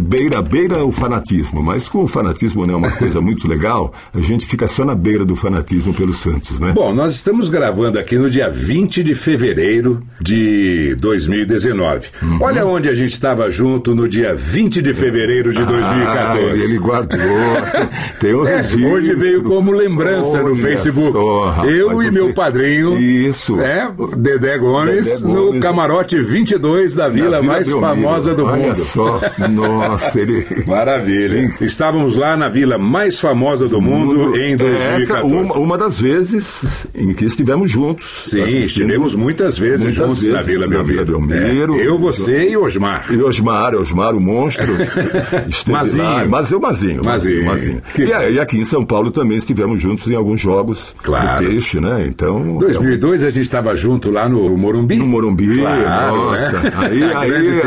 [0.00, 4.20] beira, beira o fanatismo, mas como o fanatismo não é uma coisa muito legal, a
[4.20, 6.72] gente fica só na beira do fanatismo pelo Santos, né?
[6.74, 12.08] Bom, nós estamos gravando aqui no dia 20 de fevereiro de 2019.
[12.22, 12.38] Uhum.
[12.40, 16.44] Olha onde a gente estava junto no dia 20 de fevereiro de 2014.
[16.44, 17.18] Ah, ele guardou.
[18.20, 18.88] Tem um É, registro.
[18.92, 21.12] hoje veio como lembrança no Olha Facebook.
[21.12, 23.58] só, rapaz, eu e meu padrinho, Isso.
[23.60, 25.62] é, Dedé Gomes, Dedé no Gomes.
[25.62, 27.86] camarote 22 da Na vila mais Belmiro.
[27.86, 28.76] famosa do Olha mundo.
[28.76, 29.20] só.
[29.50, 30.46] Nossa, ele.
[30.66, 31.38] Maravilha.
[31.38, 31.54] hein?
[31.60, 35.02] Estávamos lá na vila mais famosa do mundo, em 2014.
[35.02, 38.06] Essa uma, uma das vezes em que estivemos juntos.
[38.20, 41.26] Sim, estivemos muitas vezes muitas juntos na vezes Vila na Vila Belmiro.
[41.28, 41.74] Belmiro.
[41.80, 43.06] É, eu, você e Osmar.
[43.10, 44.74] E Osmar, Osmar, o monstro.
[45.68, 46.04] Mazinho.
[46.04, 46.26] Lá.
[46.26, 47.04] Mas eu, Mazinho.
[47.04, 47.44] Mazinho.
[47.44, 47.82] Mazinho.
[47.94, 51.44] Que E, e aqui em São Paulo também estivemos juntos em alguns jogos Claro.
[51.44, 52.05] do Peixe, né?
[52.06, 52.58] Então.
[52.58, 54.96] 2002 a gente estava junto lá no Morumbi.
[54.96, 56.60] No Morumbi, Claro, nossa.
[56.60, 56.72] né?
[56.76, 57.60] Aí, aí, aí,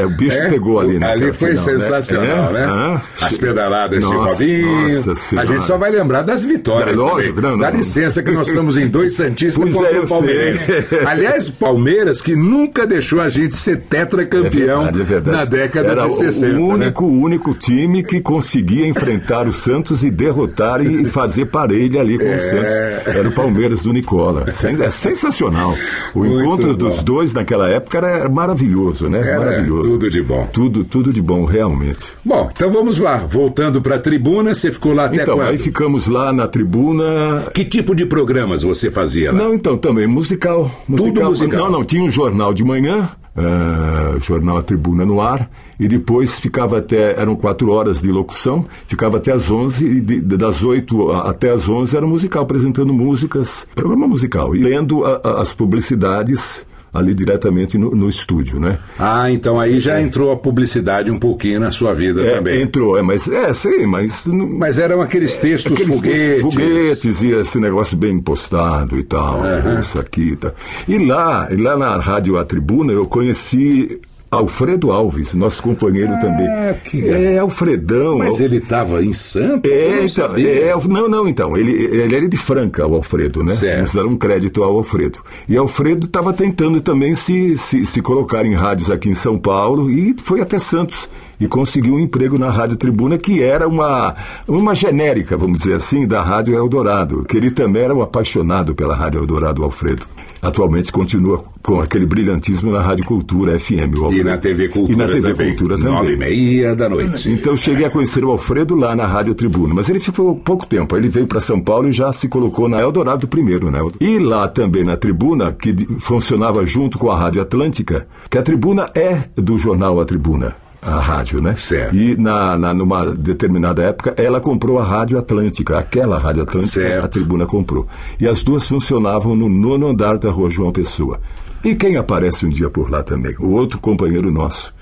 [0.00, 1.06] é, o bicho É, pegou ali, né?
[1.10, 1.72] Ali foi final, né?
[1.80, 2.60] sensacional, né?
[2.60, 2.64] É?
[2.64, 5.06] Ah, As pedaladas de Nossa, Robinho.
[5.06, 7.50] nossa a gente só vai lembrar das vitórias É, lógico, também.
[7.52, 7.78] não, Dá não.
[7.78, 10.64] licença que nós estamos em dois Santistas contra é, eu o Palmeirense.
[10.82, 10.98] sei.
[11.06, 15.36] Aliás, Palmeiras que nunca deixou a gente ser tetracampeão É verdade, é verdade.
[15.36, 16.46] na década Era de 60.
[16.58, 16.84] o né?
[16.86, 22.18] único, o único time que conseguia enfrentar o Santos e derrotar e fazer parelha ali
[22.18, 22.36] com É.
[22.36, 23.14] o Santos.
[23.16, 24.44] Era o Palmeiras do Nicola.
[24.46, 25.74] É sensacional.
[26.14, 26.74] O Muito encontro bom.
[26.88, 29.20] dos dois naquela época era maravilhoso, né?
[29.20, 29.88] Era maravilhoso.
[29.90, 30.46] tudo de bom.
[30.52, 32.04] Tudo, tudo de bom, realmente.
[32.24, 33.18] Bom, então vamos lá.
[33.18, 35.48] Voltando para a tribuna, você ficou lá até Então, quando?
[35.48, 37.44] aí ficamos lá na tribuna.
[37.54, 39.38] Que tipo de programas você fazia lá?
[39.38, 40.70] Não, então, também musical.
[40.88, 41.30] musical.
[41.30, 41.58] musical.
[41.64, 45.48] Não, não, tinha um jornal de manhã, eh, jornal A Tribuna no ar,
[45.80, 50.20] e depois ficava até, eram quatro horas de locução, ficava até às 11, e de-
[50.20, 55.20] das 8 a- até às 11 era musical, apresentando músicas, programa musical, e lendo a-
[55.24, 58.76] a- as publicidades ali diretamente no, no estúdio, né?
[58.98, 62.62] Ah, então aí já entrou a publicidade um pouquinho na sua vida É, também.
[62.62, 64.26] entrou, é, mas, é, sim, mas...
[64.26, 66.40] Mas eram aqueles textos Aqueles foguetes.
[66.42, 69.40] foguetes e esse negócio bem postado e tal,
[69.80, 70.52] isso aqui e tal.
[70.88, 76.46] E lá, e lá na Rádio A Tribuna eu conheci Alfredo Alves, nosso companheiro também.
[76.84, 78.18] que É, Alfredão.
[78.18, 79.70] Mas Al- ele estava em Santos?
[79.70, 80.48] Eu É, não então, sabia.
[80.50, 81.56] é, não, não, então.
[81.56, 83.52] Ele, ele era de Franca, o Alfredo, né?
[83.52, 83.76] Certo.
[83.78, 85.18] Vamos dar um crédito ao Alfredo.
[85.48, 89.90] E Alfredo estava tentando também se, se, se colocar em rádios aqui em São Paulo
[89.90, 91.08] e foi até Santos.
[91.40, 94.14] E conseguiu um emprego na Rádio Tribuna, que era uma,
[94.46, 97.24] uma genérica, vamos dizer assim, da Rádio Eldorado.
[97.24, 100.06] Que ele também era um apaixonado pela Rádio Eldorado, Alfredo.
[100.42, 103.98] Atualmente continua com aquele brilhantismo na Rádio Cultura FM.
[103.98, 105.48] o E na TV Cultura E na TV também.
[105.50, 105.92] Cultura também.
[105.92, 107.30] Nove e meia da noite.
[107.30, 110.96] Então cheguei a conhecer o Alfredo lá na Rádio Tribuna, mas ele ficou pouco tempo.
[110.96, 113.80] Ele veio para São Paulo e já se colocou na Eldorado primeiro, né?
[114.00, 118.90] E lá também na Tribuna, que funcionava junto com a Rádio Atlântica, que a Tribuna
[118.94, 120.56] é do jornal A Tribuna.
[120.82, 121.54] A rádio, né?
[121.54, 121.94] Certo.
[121.94, 127.04] E na, na- numa determinada época, ela comprou a Rádio Atlântica, aquela Rádio Atlântica, Certo.
[127.04, 127.86] a Tribuna comprou.
[128.18, 131.20] E as duas funcionavam no nono andar da Rua João Pessoa.
[131.62, 133.36] E quem aparece um dia por lá também?
[133.38, 134.72] O outro companheiro nosso,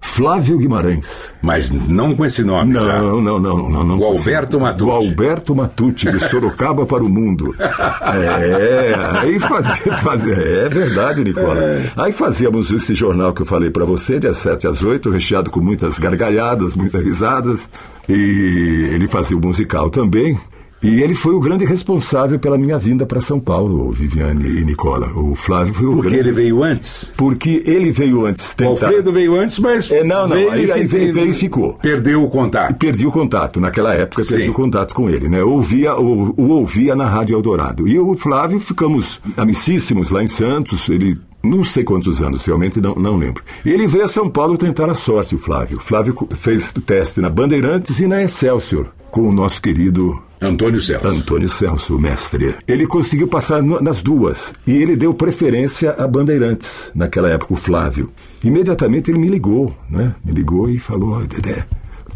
[0.00, 1.32] Flávio Guimarães.
[1.40, 2.72] Mas não com esse nome.
[2.72, 2.98] Não, já.
[2.98, 3.98] não, não, não, não.
[3.98, 4.90] O Alberto Matucci.
[4.90, 7.54] O Alberto Matucci, de Sorocaba para o mundo.
[7.58, 10.34] É, aí fazia, fazia.
[10.34, 11.62] É verdade, Nicola.
[11.62, 11.92] É.
[11.96, 15.60] Aí fazíamos esse jornal que eu falei para você, das 7 às 8, recheado com
[15.60, 17.68] muitas gargalhadas, muitas risadas.
[18.08, 20.38] E ele fazia o musical também.
[20.82, 25.12] E ele foi o grande responsável pela minha vinda para São Paulo, Viviane e Nicola.
[25.14, 26.28] O Flávio foi o Porque grande...
[26.28, 27.12] ele veio antes?
[27.16, 28.52] Porque ele veio antes.
[28.52, 28.86] O Tentar...
[28.86, 29.90] Alfredo veio antes, mas.
[29.90, 31.74] É, não, não, veio, aí, aí veio, veio e ficou.
[31.74, 32.74] Perdeu o contato.
[32.76, 33.60] Perdi o contato.
[33.60, 34.50] Naquela época, perdi Sim.
[34.50, 35.40] o contato com ele, né?
[35.40, 37.86] Eu ouvia, o, o ouvia na Rádio Eldorado.
[37.86, 40.88] E eu e o Flávio ficamos amicíssimos lá em Santos.
[40.88, 43.42] Ele não sei quantos anos, realmente não, não lembro.
[43.64, 45.78] Ele veio a São Paulo tentar a sorte, o Flávio.
[45.78, 51.06] O Flávio fez teste na Bandeirantes e na Excelsior, com o nosso querido Antônio Celso.
[51.06, 52.54] Antônio Celso, mestre.
[52.66, 54.54] Ele conseguiu passar nas duas.
[54.66, 58.10] E ele deu preferência a Bandeirantes, naquela época, o Flávio.
[58.42, 60.14] Imediatamente ele me ligou, né?
[60.24, 61.66] Me ligou e falou: "Ó, Dedé,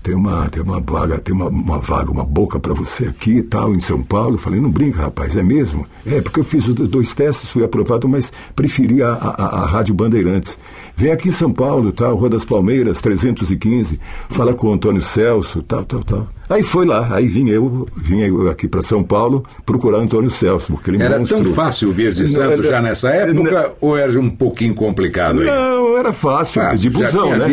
[0.05, 3.43] tem uma, tem uma vaga, tem uma, uma vaga, uma boca para você aqui e
[3.43, 4.37] tal, em São Paulo.
[4.37, 5.87] Falei, não brinca, rapaz, é mesmo?
[6.05, 9.95] É, porque eu fiz os dois testes, fui aprovado, mas preferi a, a, a Rádio
[9.95, 10.59] Bandeirantes.
[10.95, 15.63] Vem aqui em São Paulo, tal, Rua das Palmeiras, 315, fala com o Antônio Celso,
[15.63, 16.29] tal, tal, tal.
[16.49, 20.75] Aí foi lá, aí vim eu, vim eu aqui para São Paulo procurar Antônio Celso.
[20.81, 21.43] Aquele Era monstro.
[21.43, 25.47] tão fácil vir de Não, Santos já nessa época ou era um pouquinho complicado aí?
[25.47, 27.47] Não, era fácil, Fácil, de já busão, tinha né?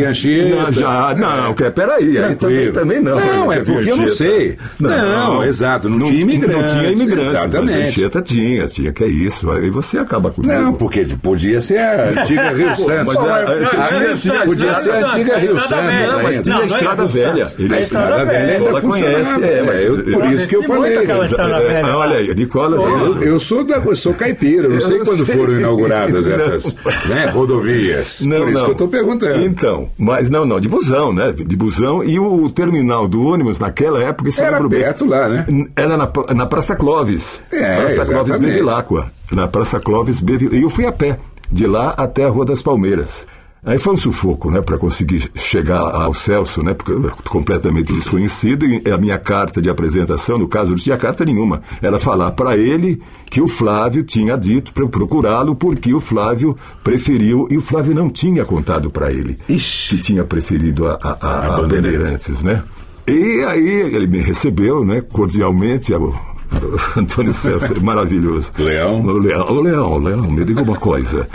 [0.50, 3.18] Não, já, não, que, peraí, aí também, também não.
[3.18, 4.56] Não, é porque eu não sei.
[4.78, 7.78] Não, exato, não tinha imigrantes, Não tinha imigrantes, exatamente.
[8.02, 10.52] mas tinha, tinha, que é isso, aí você acaba comigo.
[10.52, 13.14] Não, porque podia ser a antiga Rio Santos.
[13.14, 15.72] Mas, A- é, é, a- tinha- tinha- podia ser a antiga é Rio Santos.
[16.12, 17.52] Não, mas tinha Não, a não é Estrada Velha.
[17.70, 19.80] É A Estrada Velha ainda conhece, é, mas...
[19.80, 20.94] É, eu- por isso que eu falei.
[20.96, 22.76] É, olha aí, Nicola.
[22.76, 26.76] Eu, eu sou da, eu sou caipira, eu não sei quando foram inauguradas essas
[27.08, 28.20] né, rodovias.
[28.22, 28.64] Não, Por isso não.
[28.64, 29.44] que eu estou perguntando.
[29.44, 31.32] Então, mas não, não, de busão, né?
[31.32, 32.02] De busão.
[32.04, 34.80] E o terminal do ônibus, naquela época, isso Era bem.
[34.80, 35.46] perto lá, né?
[35.76, 37.40] Era na, na Praça Clóvis.
[37.52, 38.36] É, Praça Clóvis.
[38.38, 39.06] Bevilacqua.
[39.30, 40.58] Na Praça Clóvis Bevilacqua.
[40.58, 41.18] E eu fui a pé,
[41.50, 43.26] de lá até a Rua das Palmeiras.
[43.64, 46.92] Aí foi um sufoco, né, para conseguir chegar ao Celso, né, porque
[47.28, 48.66] completamente desconhecido.
[48.66, 51.62] E a minha carta de apresentação, no caso, não tinha carta nenhuma.
[51.80, 56.56] Era falar para ele que o Flávio tinha dito para eu procurá-lo porque o Flávio
[56.82, 61.46] preferiu e o Flávio não tinha contado para ele que tinha preferido a, a, a,
[61.46, 62.64] a Bandeirantes, né?
[63.06, 65.92] E aí ele me recebeu, né, cordialmente.
[66.96, 68.52] Antônio Celso, maravilhoso.
[68.58, 69.00] Leão?
[69.02, 71.26] O Leão, o Leão, Leão, me diga uma coisa.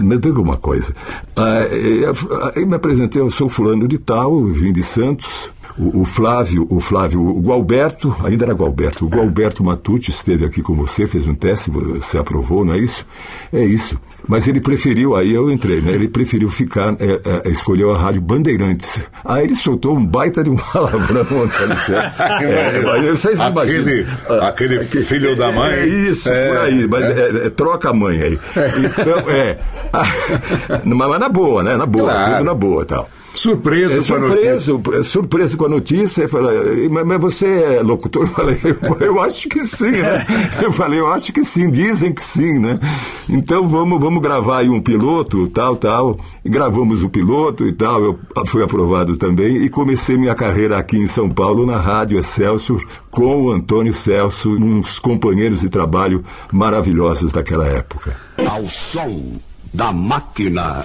[0.00, 0.94] Me diga uma coisa.
[1.36, 2.12] Ah, eh,
[2.54, 5.50] Aí me apresentei, eu sou fulano de tal, vim de Santos.
[5.78, 10.62] O, o Flávio, o Flávio, o Gualberto, ainda era Gualberto, o Gualberto Matucci esteve aqui
[10.62, 13.04] com você, fez um teste, você aprovou, não é isso?
[13.52, 13.98] É isso.
[14.26, 15.92] Mas ele preferiu, aí eu entrei, né?
[15.92, 19.06] Ele preferiu ficar, é, é, escolheu a rádio Bandeirantes.
[19.24, 22.06] Aí ele soltou um baita de um palavrão, Antônio Celso.
[22.46, 24.46] É, vocês Aquele, imaginam.
[24.46, 25.72] aquele filho da mãe.
[25.74, 26.88] É isso, É, por aí.
[26.88, 28.38] Mas é, é, troca a mãe aí.
[28.78, 29.58] Então, é.
[30.84, 31.76] mas, mas na boa, né?
[31.76, 32.32] Na boa, Claro.
[32.32, 33.08] tudo na boa e tal.
[33.36, 34.58] Surpreso É com a notícia.
[34.58, 36.22] surpreso, é surpreso com a notícia.
[36.22, 38.22] Eu falei, mas, mas você é locutor?
[38.22, 40.26] Eu falei, eu, eu acho que sim, né?
[40.62, 42.80] Eu falei, eu acho que sim, dizem que sim, né?
[43.28, 46.18] Então vamos, vamos gravar aí um piloto, tal, tal.
[46.44, 48.02] E gravamos o piloto e tal.
[48.02, 52.82] Eu fui aprovado também e comecei minha carreira aqui em São Paulo, na Rádio Excelsior,
[53.10, 58.16] com o Antônio Celso, uns companheiros de trabalho maravilhosos daquela época.
[58.48, 59.36] Ao som
[59.74, 60.82] da máquina.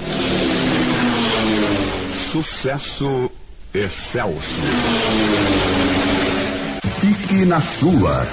[2.32, 3.30] Sucesso
[3.74, 4.62] excelso.
[7.02, 8.26] Fique na sua.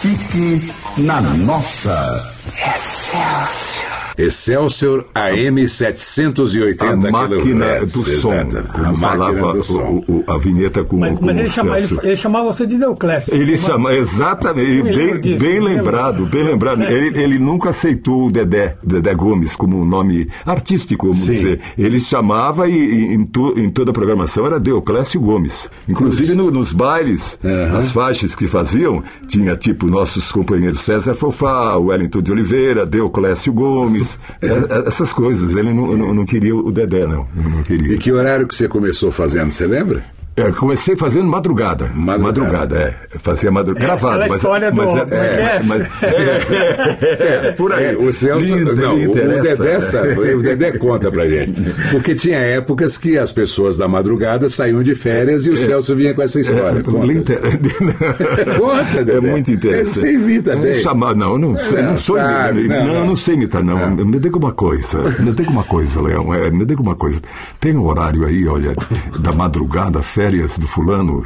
[0.00, 2.32] Fique na nossa.
[2.56, 3.73] Excelsior.
[4.16, 8.30] Excelsior AM 780 A máquina kHz, do som,
[8.72, 10.04] como A máquina falava do som.
[10.08, 12.66] o- o- a vinheta com, Mas, com mas o ele, chama, ele, ele chamava você
[12.66, 13.34] de Deoclésio.
[13.34, 16.82] Ele chama, exatamente, bem, disso, bem lembrado, bem lembrado.
[16.84, 21.32] Ele, ele nunca aceitou o Dedé, Dedé Gomes, como um nome artístico, vamos Sim.
[21.32, 21.60] dizer.
[21.76, 25.68] Ele chamava e, e em, to- em toda a programação era Deoclésio Gomes.
[25.88, 27.38] Inclusive no- nos bailes,
[27.76, 34.03] as faixas que faziam, tinha tipo nossos companheiros César Fofá, Wellington de Oliveira, Deoclésio Gomes,
[34.42, 35.52] é, é, essas coisas.
[35.52, 37.26] Ele não, não, não queria o Dedé, não.
[37.34, 37.94] Não queria.
[37.94, 40.04] E que horário que você começou fazendo, você lembra?
[40.36, 41.90] É, comecei fazendo madrugada.
[41.94, 42.78] Madrugada, madrugada
[43.14, 43.18] é.
[43.20, 43.84] Fazia madrugada.
[43.84, 44.18] É, gravado.
[44.18, 45.62] mas, história do- mas, como é que é?
[45.64, 47.84] mas- é, é, por aí.
[47.84, 51.52] É, o Celso, não, o Dedé sabe, o Dedé conta pra gente.
[51.92, 56.12] Porque tinha épocas que as pessoas da madrugada saíam de férias e o Celso vinha
[56.14, 56.80] com essa história.
[56.80, 57.12] É, Conta.
[57.12, 57.40] inter-
[58.58, 59.20] Conta, É Dedé.
[59.30, 59.98] muito interessante.
[59.98, 60.74] Você imita Não bem.
[60.80, 63.06] chamar- não, não, sei, Não, não sou sabe, não, Não, não.
[63.06, 63.90] não sei imitar, não.
[63.90, 64.98] Me diga uma coisa.
[65.20, 66.34] Me diga uma coisa, Leão.
[66.34, 67.20] é, me diga uma coisa.
[67.60, 68.74] Tem um horário aí, olha,
[69.20, 70.23] da madrugada, férias
[70.58, 71.22] do fulano.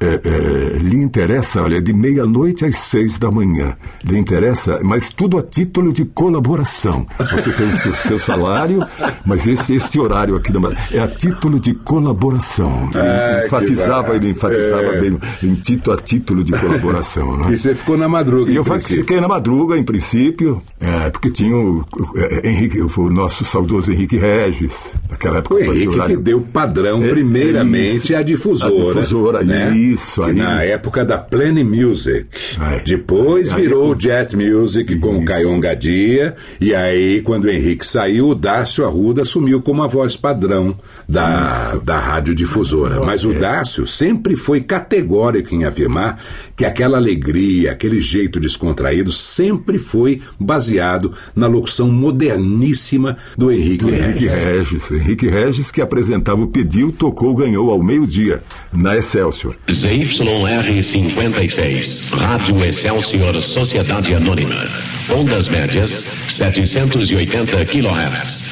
[0.00, 3.74] É, é, lhe interessa, olha, de meia-noite às seis da manhã.
[4.04, 7.06] Lhe interessa, mas tudo a título de colaboração.
[7.32, 8.84] Você tem o seu salário,
[9.24, 10.60] mas esse, esse horário aqui da
[10.92, 12.88] é a título de colaboração.
[12.92, 15.00] Ele Ah, enfatizava, ele enfatizava É.
[15.00, 17.36] bem em título a título de colaboração.
[17.38, 17.52] Né?
[17.52, 18.50] E você ficou na madruga.
[18.50, 19.02] E eu princípio.
[19.04, 21.84] fiquei na madruga, em princípio, é, porque tinha o, o-
[22.18, 27.08] é, Henrique, o nosso saudoso Henrique Regis, naquela época O Henrique que deu padrão, É,
[27.08, 28.16] primeiramente, isso.
[28.16, 28.74] à difusora.
[28.74, 29.74] A difusora, né?
[29.76, 30.36] isso, Que aí.
[30.36, 32.26] na época da Plane Music.
[32.60, 32.80] É.
[32.84, 36.34] Depois virou Jet Music com o Caion Gadia.
[36.60, 40.76] E aí, quando o Henrique saiu, o Dácio Arruda assumiu como a voz padrão
[41.08, 43.00] da, da radiodifusora.
[43.04, 43.38] Mas o É.
[43.38, 46.20] Dácio sempre foi categórico em afirmar
[46.56, 53.90] que aquela alegria, aquele jeito descontraído, sempre foi baseado na locução moderníssima do Henrique, do
[53.90, 54.44] Henrique Regis.
[54.44, 54.90] Regis.
[54.92, 58.42] Henrique Regis, que apresentava o Pediu, tocou, ganhou ao meio-dia,
[58.72, 59.56] na Excelsior.
[59.68, 64.66] ZYR56, Rádio Excelsior Sociedade Anônima.
[65.10, 65.90] Ondas médias,
[66.28, 68.44] 780 kHz.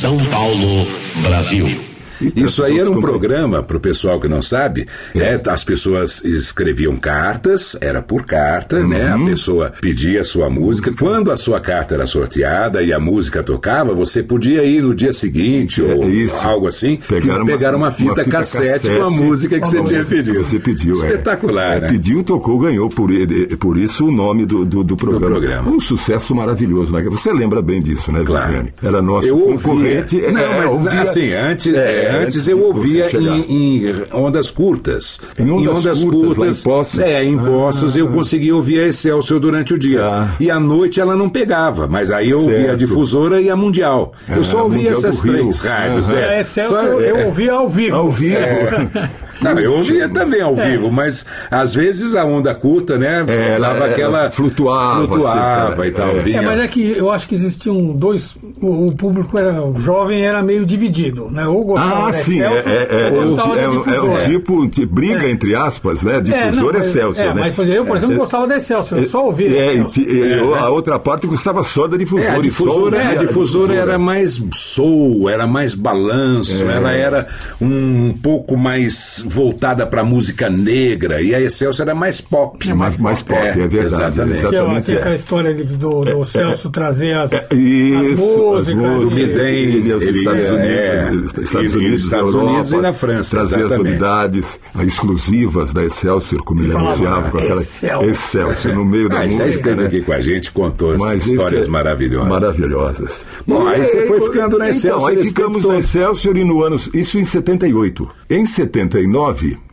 [0.00, 0.86] São Paulo,
[1.22, 1.89] Brasil.
[2.36, 6.96] Isso aí era um programa, para o pessoal que não sabe, é, as pessoas escreviam
[6.96, 9.14] cartas, era por carta, né?
[9.14, 9.22] Uhum.
[9.22, 10.92] A pessoa pedia a sua música.
[10.98, 15.12] Quando a sua carta era sorteada e a música tocava, você podia ir no dia
[15.12, 16.38] seguinte ou É, isso.
[16.46, 19.82] algo assim, Pegar uma- pegar uma fita, uma fita cassete, com a música que você
[19.82, 20.42] tinha pedido.
[20.44, 20.96] Você pediu, é.
[20.96, 21.88] Espetacular, É, né?
[21.88, 22.88] Pediu, tocou, ganhou.
[22.88, 23.10] Por,
[23.58, 25.26] por isso o nome do, do, do programa.
[25.26, 25.70] programa.
[25.70, 26.92] Um sucesso maravilhoso.
[26.92, 27.02] Né?
[27.10, 28.46] Você lembra bem disso, né, Claro.
[28.46, 28.72] Viviane?
[28.82, 30.16] Era nosso Eu concorrente.
[30.16, 30.32] ouvia.
[30.32, 35.20] Não, é, mas ouvia- assim, antes, é, é, antes eu ouvia em, em ondas curtas.
[35.38, 36.98] Em ondas curtas, lá em Poços?
[37.00, 38.10] É, em Poços eu Ah.
[38.12, 40.04] conseguia ouvir a Excelsior durante o dia.
[40.04, 40.36] Ah.
[40.40, 42.78] E à noite ela não pegava, mas aí eu ouvia a Certo.
[42.78, 44.12] difusora e a mundial.
[44.28, 46.10] Ah, eu só ouvia essas três rádios.
[46.10, 46.40] É.
[46.40, 47.26] É, Só- eu, eu é.
[47.26, 47.96] ouvi ao vivo.
[47.96, 48.36] Ao vivo.
[49.42, 50.70] Não, eu ouvia também ao É.
[50.70, 53.24] vivo, mas às vezes a onda curta, né?
[53.26, 54.30] É, ela- dava ela aquela.
[54.30, 56.10] flutuava, Flutuava assim, e tal.
[56.10, 56.18] é.
[56.20, 58.36] vinha- É, mas é que eu acho que existiam dois.
[58.60, 59.62] O, o público era.
[59.62, 61.46] O jovem era meio dividido, né?
[61.46, 63.22] Ou gostava Ah, da sim, é, Excelsior, é, é, ou
[63.56, 64.24] é, é, é difusora.
[64.30, 65.30] tipo de briga, É.
[65.30, 66.12] entre aspas, né?
[66.12, 67.40] É, não, Difusor mas- Excelsior, é, né?
[67.40, 69.50] mas, por exemplo, eu, por exemplo, É, gostava da Excelsior, eu só ouvia.
[69.56, 72.30] É, a outra parte gostava só da difusora.
[72.32, 76.76] É, a difusora, a difusora era mais soul, era mais balanço, É.
[76.76, 77.26] ela era
[77.60, 82.72] um pouco mais voltada para música negra e a Excelsior era mais pop.
[82.74, 83.76] mais, mais pop, é, verdade.
[83.86, 84.40] Exatamente.
[84.40, 84.86] Que é Exatamente.
[84.86, 85.16] tem aquela é.
[85.16, 88.68] história do, do Celso trazer as, as Isso, músicas.
[88.68, 91.12] as O e- Bidem, Ele aos ele Estados Unidos, é,
[91.42, 93.86] Estados e- e Unidos, Estados Europa, Unidos e na França, trazer as exatamente.
[93.88, 98.10] novidades exclusivas da Excelsior, como ele anunciava com aquela Excelsior.
[98.10, 99.86] Excelsior no meio da Ah, já música, esteve né?
[99.86, 102.28] aqui com a gente, contou Mas histórias é- maravilhosas.
[102.28, 103.24] Maravilhosas.
[103.46, 105.78] Bom, aí você foi ficando na Excelsior Então, aí esse ficamos na.
[105.78, 106.76] Excelsior e no ano.
[106.94, 108.08] Isso em 78.
[108.28, 109.19] Em 79,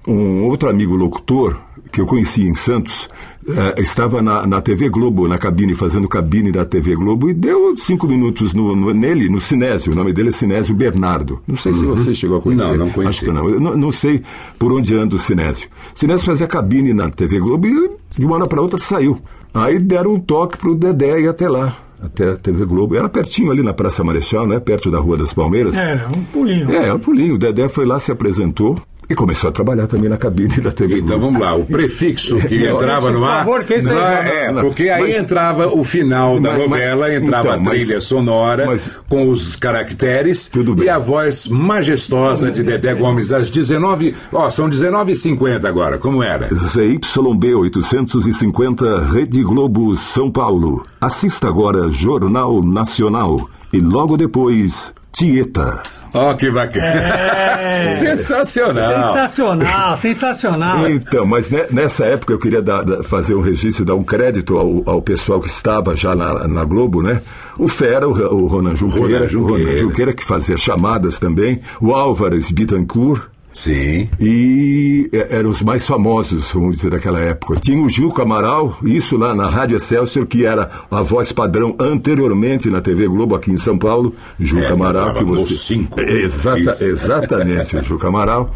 [0.07, 1.57] um outro amigo locutor
[1.91, 3.07] que eu conheci em Santos
[3.47, 7.75] eh, estava na, na TV Globo, na cabine, fazendo cabine da TV Globo, e deu
[7.77, 9.93] cinco minutos no, no- nele, no Sinésio.
[9.93, 11.39] O nome dele é Sinésio Bernardo.
[11.47, 12.65] Não sei se você chegou a conhecer.
[12.65, 12.71] Uhum.
[12.77, 13.09] Não, não conheci.
[13.09, 13.49] Acho que não.
[13.49, 14.21] Eu não, não sei
[14.59, 15.69] por onde anda o Sinésio.
[15.95, 17.89] Sinésio fazia cabine na TV Globo e
[18.19, 19.17] de uma hora para outra saiu.
[19.53, 22.95] Aí deram um toque pro Dedé ir até lá, até a TV Globo.
[22.95, 24.59] Era pertinho ali na Praça Marechal, né?
[24.59, 25.75] Perto da Rua das Palmeiras.
[25.75, 26.69] Era, um pulinho.
[26.69, 27.35] É, um pulinho.
[27.35, 28.77] O Dedé foi lá, se apresentou
[29.09, 32.55] e começou a trabalhar também na cabine da TV Então vamos lá, o prefixo que
[32.67, 33.37] entrava no por ar.
[33.45, 37.13] favor, que isso aí- não, é, porque aí mas- entrava o final da Mas- novela,
[37.13, 40.85] entrava então, a trilha mas- sonora mas- com os caracteres Tudo bem.
[40.85, 44.13] e a voz majestosa de Dedé Gomes às 19.
[44.33, 46.49] Ó, são 19h50 agora, como era?
[46.53, 50.85] ZYB 850, Rede Globo São Paulo.
[50.99, 55.81] Assista agora Jornal Nacional e logo depois Tieta.
[56.13, 56.85] Ó, que bacana.
[56.85, 57.91] É.
[57.93, 59.03] Sensacional.
[59.13, 60.89] Sensacional, sensacional.
[60.89, 64.57] Então, mas ne- nessa época eu queria dar- fazer um registro e dar um crédito
[64.57, 67.21] ao, ao pessoal que estava já na, na Globo, né?
[67.57, 69.63] O Fera, o, o Ronan Junqueira, Ronan Junqueira.
[69.63, 73.23] o Ronan Junqueira que fazia chamadas também, o Álvares Bittencourt,
[73.57, 74.07] Sim.
[74.19, 77.59] e é, eram os mais famosos, vamos dizer, daquela época.
[77.59, 82.69] Tinha o Gilco Amaral, isso lá na Rádio Excelsior, que era a voz padrão anteriormente
[82.69, 84.13] na TV Globo aqui em São Paulo.
[84.39, 85.55] Gilco É, Amaral, que você.
[85.55, 85.99] cinco.
[85.99, 86.83] Exata, Isso.
[86.85, 88.51] exatamente, o Gilco Amaral.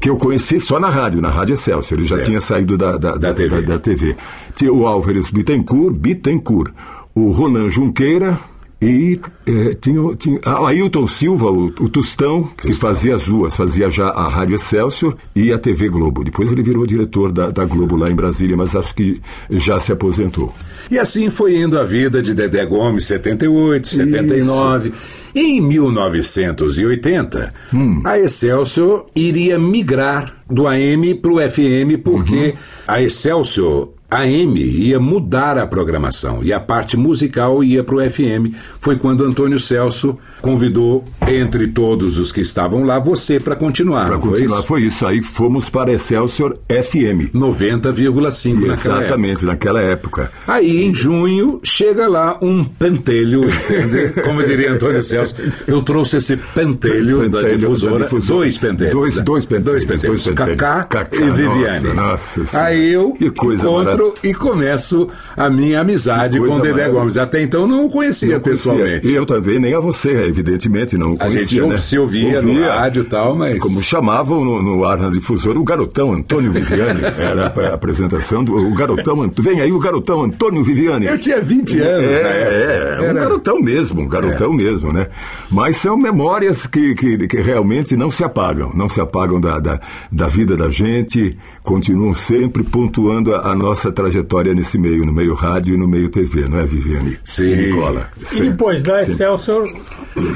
[0.00, 1.98] que eu conheci só na rádio, na Rádio Excelsior.
[2.00, 2.26] Ele já Certo.
[2.28, 3.60] tinha saído da, da, da, TV.
[3.60, 4.16] da- da TV.
[4.54, 6.72] Tinha o Álvares Bittencourt, Bittencourt,
[7.14, 8.38] o Ronan Junqueira
[8.80, 14.08] e eh, tinha, tinha Ailton Silva, o, o Tostão, que fazia as duas, fazia já
[14.08, 16.22] a Rádio Excelsior e a TV Globo.
[16.22, 19.20] Depois ele virou diretor da, da Globo lá em Brasília, mas acho que
[19.50, 20.54] já se aposentou.
[20.90, 24.92] E assim foi indo a vida de Dedé Gomes, 78, 79.
[25.34, 28.00] Em 1980, Hum.
[28.04, 32.52] a Excelsior iria migrar do AM para o FM, porque Uhum.
[32.86, 38.54] a Excelsior AM ia mudar a programação e a parte musical ia para o FM.
[38.80, 44.06] Foi quando Antônio Celso convidou, entre todos os que estavam lá, você para continuar.
[44.06, 44.66] Para não foi continuar, isso?
[44.66, 45.06] foi isso.
[45.06, 47.32] Aí fomos para Excelsior FM.
[47.34, 49.04] 90,5 naquela época.
[49.06, 50.30] Exatamente, naquela época.
[50.46, 54.08] Aí, em junho, chega lá um pentelho, entende?
[54.22, 55.34] Como diria Antônio Celso,
[55.66, 58.38] eu trouxe esse pentelho, da, Pentelho difusora, da difusora.
[58.40, 58.92] dois pentelhos.
[58.92, 60.56] Dois- dois pentelhos, Dois pentelhos, dois pentelhos.
[60.60, 61.88] Cacá, Cacá, e Viviane.
[61.88, 62.68] nossa, nossa senhora.
[62.68, 66.88] Aí eu Que coisa encontro e começo a minha amizade com o Dedé.
[66.88, 67.16] Gomes.
[67.16, 68.72] Até então não o conhecia Não conhecia.
[68.72, 69.08] pessoalmente.
[69.08, 71.76] E eu também, nem a você, evidentemente, não A conhecia, gente né?
[71.76, 73.58] se ouvia, no rádio e tal, mas...
[73.58, 77.00] Como chamavam no, no ar na difusora, o garotão Antônio Viviane.
[77.18, 79.50] Era a apresentação do o garotão Antônio.
[79.50, 81.06] Vem aí o garotão Antônio Viviane.
[81.06, 82.54] Eu tinha 20 anos É, época.
[82.54, 85.08] é, um Era- garotão mesmo, um garotão mesmo, né?
[85.50, 89.80] Mas são memórias que, que, que realmente não se apagam, não se apagam da, da,
[90.10, 91.36] da vida da gente,
[91.66, 96.08] continuam sempre pontuando a, a nossa trajetória nesse meio, no meio rádio e no meio
[96.08, 97.18] TV, não é, Viviane?
[97.24, 97.56] Sim.
[97.56, 98.08] Nicola.
[98.32, 99.12] E depois da Sim.
[99.12, 99.68] Excelsior,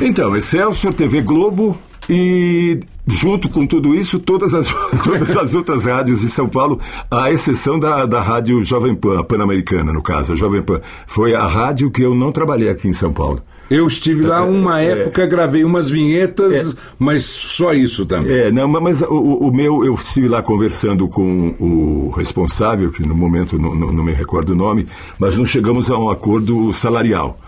[0.02, 1.78] Então, Excelsior, TV Globo
[2.08, 4.68] e junto com tudo isso, todas as,
[5.04, 9.24] todas as outras rádios de São Paulo, à exceção da, da rádio Jovem Pan, a
[9.24, 10.80] Pan-Americana, no caso, a Jovem Pan.
[11.06, 13.40] Foi a rádio que eu não trabalhei aqui em São Paulo.
[13.70, 18.32] Eu estive lá uma É, época, gravei umas vinhetas, mas só isso também.
[18.36, 23.14] É, não, mas o, o meu, eu estive lá conversando com o responsável, que no
[23.14, 27.38] momento não, não, não me recordo o nome, mas não chegamos a um acordo salarial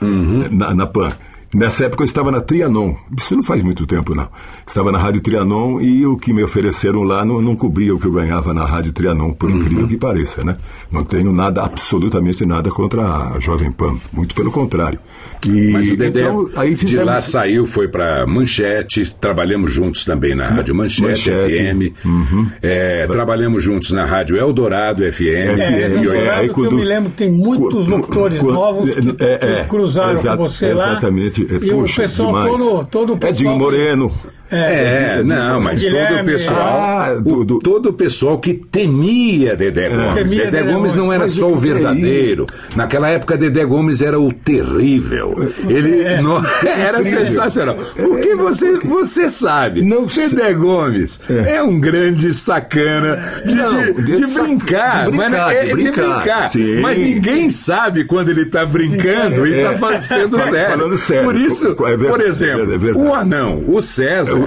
[0.51, 1.13] na, na PAN.
[1.55, 4.27] Nessa época eu estava na Trianon, isso não faz muito tempo não.
[4.67, 8.07] Estava na Rádio Trianon e o que me ofereceram lá não, não cobria o que
[8.07, 10.57] eu ganhava na Rádio Trianon, por incrível que pareça, né?
[10.91, 13.03] Não tenho nada, absolutamente nada contra
[13.35, 14.99] a Jovem Pan, muito pelo contrário.
[15.47, 20.05] E, Mas o Dedé então, aí de fizemos- lá saiu, foi para Manchete, trabalhamos juntos
[20.05, 21.53] também na Rádio Manchete, Manchete.
[21.55, 22.47] FM, Uhum.
[22.63, 25.61] é, trabalhamos juntos na Rádio Eldorado FM.
[25.61, 29.39] é, FM, Eldorado, é, que eu me lembro que tem muitos locutores novos que, é,
[29.39, 30.93] que é, cruzaram exa- com você lá.
[30.93, 32.51] exatamente, é, E puxa, o pessoal demais.
[32.61, 33.55] todo, todo o pessoal.
[33.55, 34.17] Edinho que-
[34.53, 39.57] É, Edinho- não, mas todo o Guilherme, pessoal, ah, o- todo o pessoal que temia
[39.57, 40.15] Dedé Gomes.
[40.15, 42.47] Temia Dedé, Dedé Gomes não era Mas só o o é verdadeiro.
[42.77, 45.35] Naquela época, Dedé Gomes era o terrível.
[45.69, 46.21] Ele É.
[46.21, 46.37] no-
[46.67, 47.27] era Incrível.
[47.29, 47.77] sensacional.
[47.97, 51.63] Porque você, você sabe, Não Dedé Gomes é.
[51.63, 55.11] um grande sacana de, Não, de- de de brincar.
[55.11, 56.51] de mas brincar, é de brincar.
[56.51, 56.81] Sim.
[56.81, 59.73] Mas ninguém sabe quando ele está brincando e É.
[59.73, 60.79] está sendo sério.
[60.79, 61.25] falando sério.
[61.25, 63.07] Por isso, É verdade, por exemplo, é verdade.
[63.07, 63.63] o anão,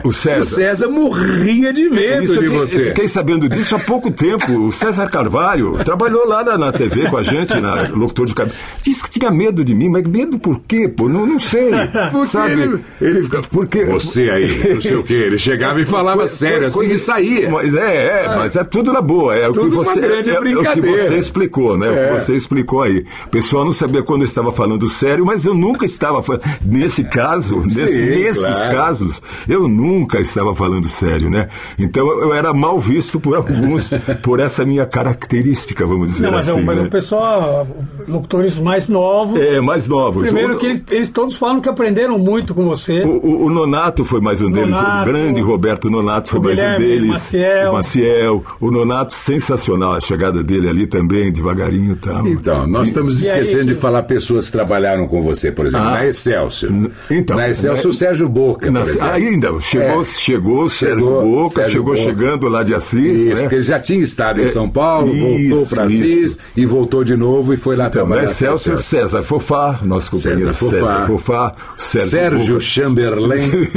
[0.04, 0.88] o César, O César.
[0.90, 2.82] morria de medo Isso de você.
[2.82, 4.52] Eu fiquei sabendo disso há pouco tempo.
[4.68, 8.56] O César Carvalho trabalhou lá na, na TV com a gente, na locutor de cabelo.
[8.82, 10.88] Disse que tinha medo de mim, mas medo por quê?
[10.88, 11.72] Pô, não, não sei.
[12.12, 12.62] Porque sabe?
[12.62, 16.34] ele, ele fica, Porque você aí, não sei o que, ele chegava e falava Coisa-
[16.36, 17.50] sério, assim, coisa- e saía.
[17.50, 19.36] Mas é, é, mas é tudo na boa.
[19.36, 21.04] É o que uma você, grande é, é o que brincadeira.
[21.06, 21.88] você explicou, né?
[21.88, 22.12] É.
[22.12, 23.06] O que você explicou aí.
[23.26, 27.04] O pessoal não sabia quando eu estava falando sério, mas eu nunca estava fa- nesse
[27.04, 28.72] caso, nesse- Sim, nesses claro.
[28.72, 29.85] casos, eu nunca
[30.20, 31.48] estava falando sério, né?
[31.78, 33.90] Então eu era mal visto por alguns
[34.24, 36.60] por essa minha característica, vamos dizer Não, mas, assim.
[36.62, 36.84] o- mas né?
[36.84, 37.68] o pessoal,
[38.08, 39.40] locutores mais novos.
[39.40, 40.24] É, mais novos.
[40.24, 43.02] Primeiro O- que eles, eles todos falam que aprenderam muito com você.
[43.02, 46.44] O, o- o Nonato foi mais um deles, Nonato, o grande Roberto Nonato foi o
[46.44, 47.10] mais um deles.
[47.10, 47.70] Maciel.
[47.70, 48.44] O Maciel.
[48.62, 52.28] O Nonato, sensacional, a chegada dele ali também, devagarinho e tal.
[52.28, 55.66] Então, nós estamos E aí, esquecendo de que- falar pessoas que trabalharam com você, por
[55.66, 55.92] exemplo, Ah.
[55.92, 56.72] na Excelsior.
[57.10, 57.90] Então, na Excelsior, né?
[57.90, 59.10] o Sérgio Boca, Na- por exemplo.
[59.10, 60.04] ainda, chegou, É.
[60.06, 61.98] chegou o Sérgio Chegou, Boca, Sérgio chegou Boca.
[62.10, 63.20] chegando lá de Assis.
[63.22, 63.36] Isso, né?
[63.42, 67.16] porque ele já tinha estado em É, São Paulo, voltou para Assis e voltou de
[67.16, 68.22] novo e foi lá Então, trabalhar.
[68.22, 69.02] né, na Celso Excelsior.
[69.06, 71.06] César Fofá, nosso companheiro César César Fofá.
[71.06, 72.62] Fofá, Sérgio, Sérgio.
[72.62, 73.52] Chamberlain.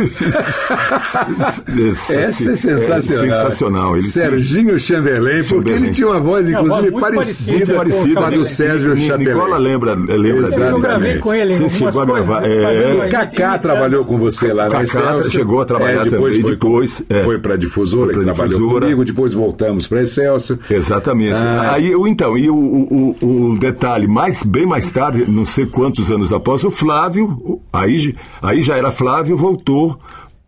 [1.91, 2.99] Esse- Essa é sensacional.
[2.99, 3.97] É sensacional.
[3.97, 5.85] Ele Serginho Chamberlain, porque Chamberlain.
[5.85, 9.35] ele tinha uma voz, inclusive, voz parecida, parecida com a do Sérgio Chamberlain.
[9.35, 10.71] Nicola lembra, lembra Exatamente.
[10.75, 12.47] Eu gravei com ele Você chegou a gravar.
[12.47, 13.11] É, aí.
[13.11, 17.23] Cacá trabalhou com você lá na Cacá chegou a trabalhar depois também, Foi, depois, é.
[17.23, 18.81] foi para Difusora, Foi que trabalhou Difusora.
[18.81, 20.59] comigo, depois voltamos para Excelsior.
[20.71, 21.35] Exatamente.
[21.37, 21.73] Ah.
[21.75, 26.65] Aí, então, e o, o, detalhe, mais, bem mais tarde, não sei quantos anos após,
[26.65, 29.99] o Flávio, aí, aí já era Flávio, voltou.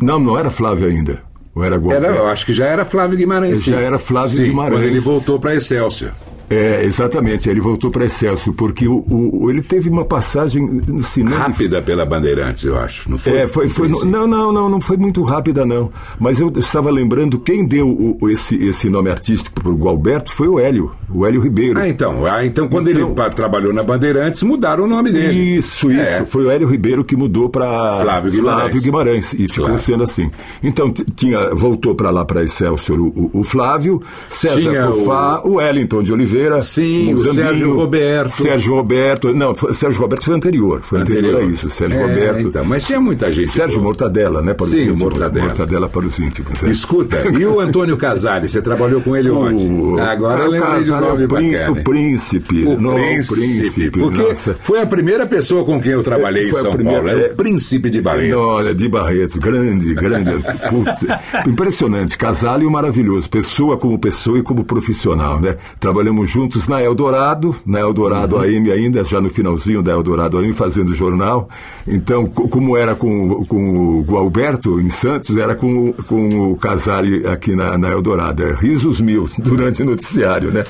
[0.00, 1.22] Não, não era Flávio ainda.
[1.54, 2.06] Ou era Gualberto?
[2.06, 3.66] Era, eu acho que já era Flávio Guimarães.
[3.66, 4.72] Ele já era Flávio Sim, Guimarães.
[4.80, 6.12] Quando ele voltou para Excelsior.
[6.50, 11.36] É, exatamente, ele voltou para Excelsior, porque o, o- ele teve uma passagem no cinema.
[11.36, 13.08] Rápida pela Bandeirantes, eu acho.
[13.08, 13.38] Não foi?
[13.38, 15.92] É, foi, foi No não, não, não, não foi muito rápida, não.
[16.18, 20.32] Mas eu estava lembrando quem deu o- o- esse, esse nome artístico para o Gualberto
[20.32, 21.78] foi o Hélio, o Hélio Ribeiro.
[21.78, 22.26] Ah, então.
[22.26, 25.32] Ah, então quando Então- ele trabalhou na Bandeirantes, mudaram o nome dele.
[25.56, 26.00] Isso, isso.
[26.00, 26.24] É.
[26.26, 28.82] Foi o Hélio Ribeiro que mudou para Flávio Guimarães.
[28.82, 29.78] Guimarães, e ficou Claro.
[29.80, 30.28] sendo assim.
[30.64, 35.54] Então tinha, voltou para lá para Excelsior o, o- o Flávio, César Tinha Fofá, o...
[35.60, 38.30] Wellington de Oliveira, Sim, o Zambinho, Sérgio Roberto.
[38.42, 41.48] Sérgio Roberto, não, foi- Sérgio Roberto foi anterior, foi anterior, Anterior.
[41.50, 42.48] a isso, Sérgio É, Roberto.
[42.48, 43.84] então, mas tinha muita gente Sérgio boa.
[43.88, 45.02] Mortadela, né, para os Sim, o íntimos.
[45.02, 45.46] Mortadela.
[45.46, 46.62] Mortadela para os íntimos.
[46.62, 46.70] né?
[46.70, 48.48] Escuta, e o Antônio Casale?
[48.48, 49.64] Você trabalhou com ele onde?
[49.64, 51.70] O- Agora eu o lembrei de um é nome o prín- bacana.
[51.72, 52.64] O príncipe.
[52.64, 54.56] O não, príncipe, porque nossa.
[54.62, 57.20] foi a primeira pessoa com quem eu trabalhei em Foi a São primeira- Paulo.
[57.20, 57.32] É é.
[57.32, 58.36] o príncipe de Barretos.
[58.38, 60.30] Olha, de Barretos, grande, grande.
[61.46, 62.16] Impressionante.
[62.16, 63.28] Casalho maravilhoso.
[63.28, 65.56] Pessoa como pessoa e como profissional, né?
[65.78, 68.42] Trabalhamos juntos na Eldorado, na Eldorado Uhum.
[68.42, 71.48] AM ainda, já no finalzinho da Eldorado AM, fazendo jornal.
[71.86, 77.26] Então, co- como era com, com o Gualberto em Santos, era com, com o Casale
[77.26, 78.42] aqui na, na Eldorado.
[78.44, 80.64] É, risos mil durante o noticiário, né?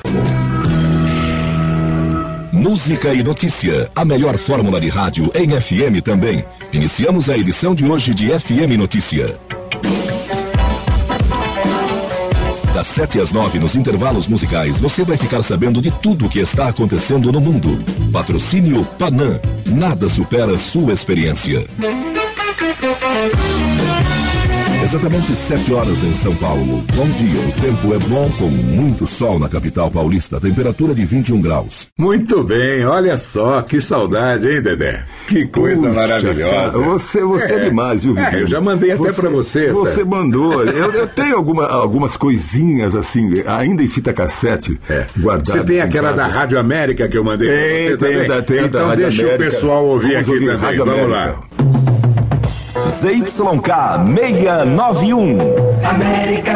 [2.51, 3.89] Música e notícia.
[3.95, 6.43] A melhor fórmula de rádio em FM também.
[6.71, 9.37] Iniciamos a edição de hoje de FM Notícia.
[12.81, 16.39] Das 7 às 9, nos intervalos musicais, você vai ficar sabendo de tudo o que
[16.39, 17.79] está acontecendo no mundo.
[18.11, 19.39] Patrocínio Panam.
[19.67, 21.63] Nada supera sua experiência.
[24.83, 26.83] Exatamente 7 horas em São Paulo.
[26.95, 31.39] Bom dia, o tempo é bom com muito sol na capital paulista, temperatura de 21
[31.39, 31.87] graus.
[31.97, 35.03] Muito bem, olha só, que saudade, hein, Dedé?
[35.27, 36.51] Que coisa Puxa, maravilhosa.
[36.55, 37.59] cara, você, você é.
[37.59, 38.41] demais, viu, É, Viviane?
[38.41, 39.69] eu já mandei até pra você.
[39.71, 40.63] Você mandou.
[40.63, 44.79] Eu, eu tenho alguma- algumas coisinhas assim, ainda em fita cassete,
[45.19, 45.53] guardadas.
[45.53, 46.17] Você tem em aquela casa.
[46.23, 48.43] da Rádio América que eu mandei pra você tem, também?
[48.43, 49.43] tem a da então Rádio deixa América.
[49.43, 50.61] o pessoal ouvir Vamos aqui ouvir também.
[50.61, 51.17] Rádio Vamos América.
[51.31, 51.43] lá.
[53.01, 55.37] ZYK 691.
[55.83, 56.53] América,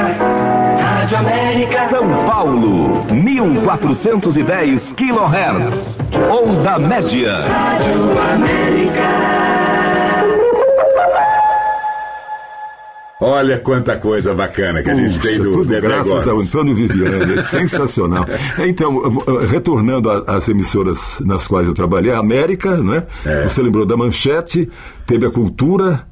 [0.80, 1.89] Rádio América.
[1.89, 5.96] São Paulo, 1410 kHz.
[6.30, 7.34] Onda média.
[7.39, 9.36] Rádio América.
[13.22, 16.38] Olha quanta coisa bacana que a gente Puxa, tem do tudo graças ao.
[16.38, 18.26] Antônio Viviane, é sensacional.
[18.60, 23.04] Então, vou- retornando às emissoras nas quais eu trabalhei, a América, né?
[23.26, 23.43] É.
[23.43, 24.70] Você lembrou da Manchete,
[25.08, 26.06] teve a Cultura,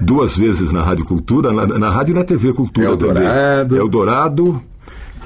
[0.00, 3.68] duas vezes na Rádio Cultura, na, na Rádio e na TV Cultura Eldorado.
[3.68, 3.78] também.
[3.78, 4.62] Eldorado.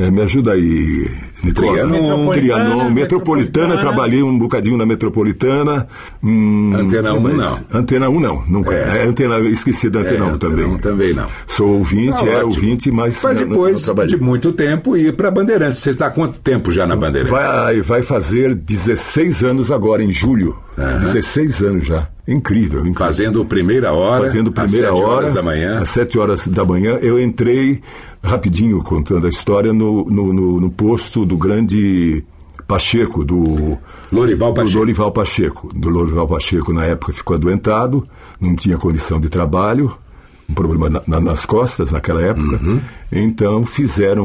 [0.00, 1.08] É, me ajuda aí,
[1.44, 1.72] Nicola.
[1.72, 2.30] Trianon.
[2.32, 5.86] Trianon, Metropolitana, Metropolitana, trabalhei um bocadinho na Metropolitana.
[6.22, 7.36] Hum, Antena que 1 mais?
[7.36, 7.60] não.
[7.72, 8.74] Antena 1 não, nunca.
[8.74, 8.98] É.
[9.02, 10.64] É, antena, esqueci da Antena É, 1 também.
[10.64, 11.28] Antena 1 também não.
[11.46, 12.46] Sou ouvinte, Tá era ótimo.
[12.54, 13.22] ouvinte, mas.
[13.22, 14.16] Mas não- não- depois não trabalhei.
[14.18, 15.78] de muito tempo ir para Bandeirantes.
[15.78, 17.30] Você está há quanto tempo já na Bandeirantes?
[17.30, 20.56] Vai, vai fazer 16 anos agora, em julho.
[20.76, 22.08] 16 anos já.
[22.26, 22.94] Incrível, incrível.
[22.94, 24.22] Fazendo primeira hora.
[24.24, 25.16] Fazendo primeira às sete hora.
[25.18, 25.78] horas da manhã.
[25.80, 26.96] Às 7 horas da manhã.
[27.00, 27.80] Eu entrei,
[28.24, 32.24] rapidinho contando a história, no, no, no- no posto do grande
[32.66, 33.78] Pacheco, do.
[34.10, 34.78] Lorival do Pacheco.
[34.78, 35.70] Lorival Pacheco.
[35.74, 38.06] Do Lorival Pacheco, na época, ficou adoentado,
[38.40, 39.94] não tinha condição de trabalho.
[40.48, 42.58] Um problema na- na- nas costas naquela época.
[43.14, 44.24] Então fizeram.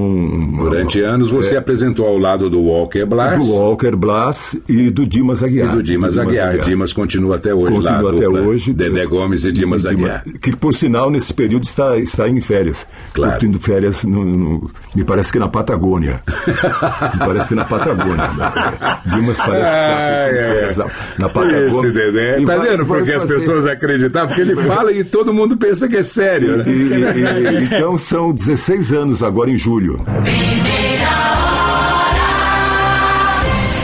[0.58, 3.44] Durante anos você apresentou ao lado do Walker Blas.
[3.46, 5.76] do Walker Blas e do Dimas E Aguiar.
[5.76, 6.58] do Dimas Aguiar.
[6.60, 7.78] Dimas continua até hoje lá.
[7.94, 8.74] Continua a até dupla hoje.
[8.74, 10.24] Dedé Gomes e Dimas Aguiar.
[10.42, 12.88] Que, por sinal, nesse período está, está em férias.
[13.14, 13.34] Claro.
[13.34, 16.22] Curtindo férias, no, no- me parece que na Patagônia.
[17.14, 18.16] me parece que na Patagônia.
[18.38, 18.98] né?
[19.06, 20.86] Dimas parece que está férias na,
[21.20, 21.68] na Patagônia.
[21.68, 22.40] Esse Dedé.
[22.42, 24.26] E Tá vai- vendo porque as pessoas acreditam?
[24.28, 26.58] Porque ele fala e todo mundo pensa que é sério.
[26.58, 26.64] né?
[26.68, 30.02] E- e- e- então são 16 anos agora em julho.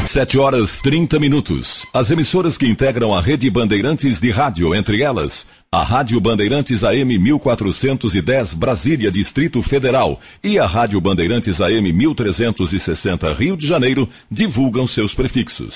[0.05, 1.85] 7 horas 30 minutos.
[1.93, 7.19] As emissoras que integram a rede Bandeirantes de rádio, entre elas, a Rádio Bandeirantes AM
[7.19, 15.13] 1410 Brasília, Distrito Federal, e a Rádio Bandeirantes AM 1360 Rio de Janeiro, divulgam seus
[15.13, 15.75] prefixos.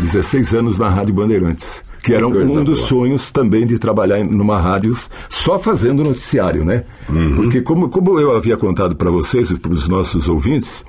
[0.00, 1.91] 16 anos na Rádio Bandeirantes.
[2.02, 2.88] Que era um, um dos boa.
[2.88, 4.92] sonhos também de trabalhar em- numa rádio
[5.28, 6.84] só fazendo noticiário, né?
[7.08, 7.36] Uhum.
[7.36, 10.84] Porque, como, como eu havia contado para vocês e para os nossos ouvintes,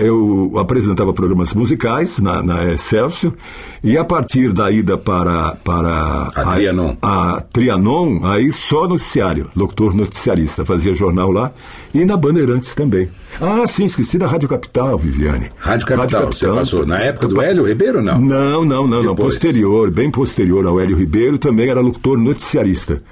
[0.00, 3.32] eu apresentava programas musicais na, na Excelsior
[3.82, 6.96] e a partir da ida para, para A Trianon.
[7.00, 11.52] a Trianon, aí só noticiário, locutor noticiarista, fazia jornal lá
[11.94, 13.08] e na Bandeirantes também.
[13.40, 15.48] Ah, sim, esqueci da Rádio Capital, Viviane.
[15.56, 18.20] Rádio Capital, você passou na época do Hélio Ribeiro, não?
[18.20, 19.14] Não, não, não, não.
[19.14, 19.34] Depois.
[19.34, 23.02] Posterior, bem posterior ao Hélio Ribeiro, também era locutor noticiarista.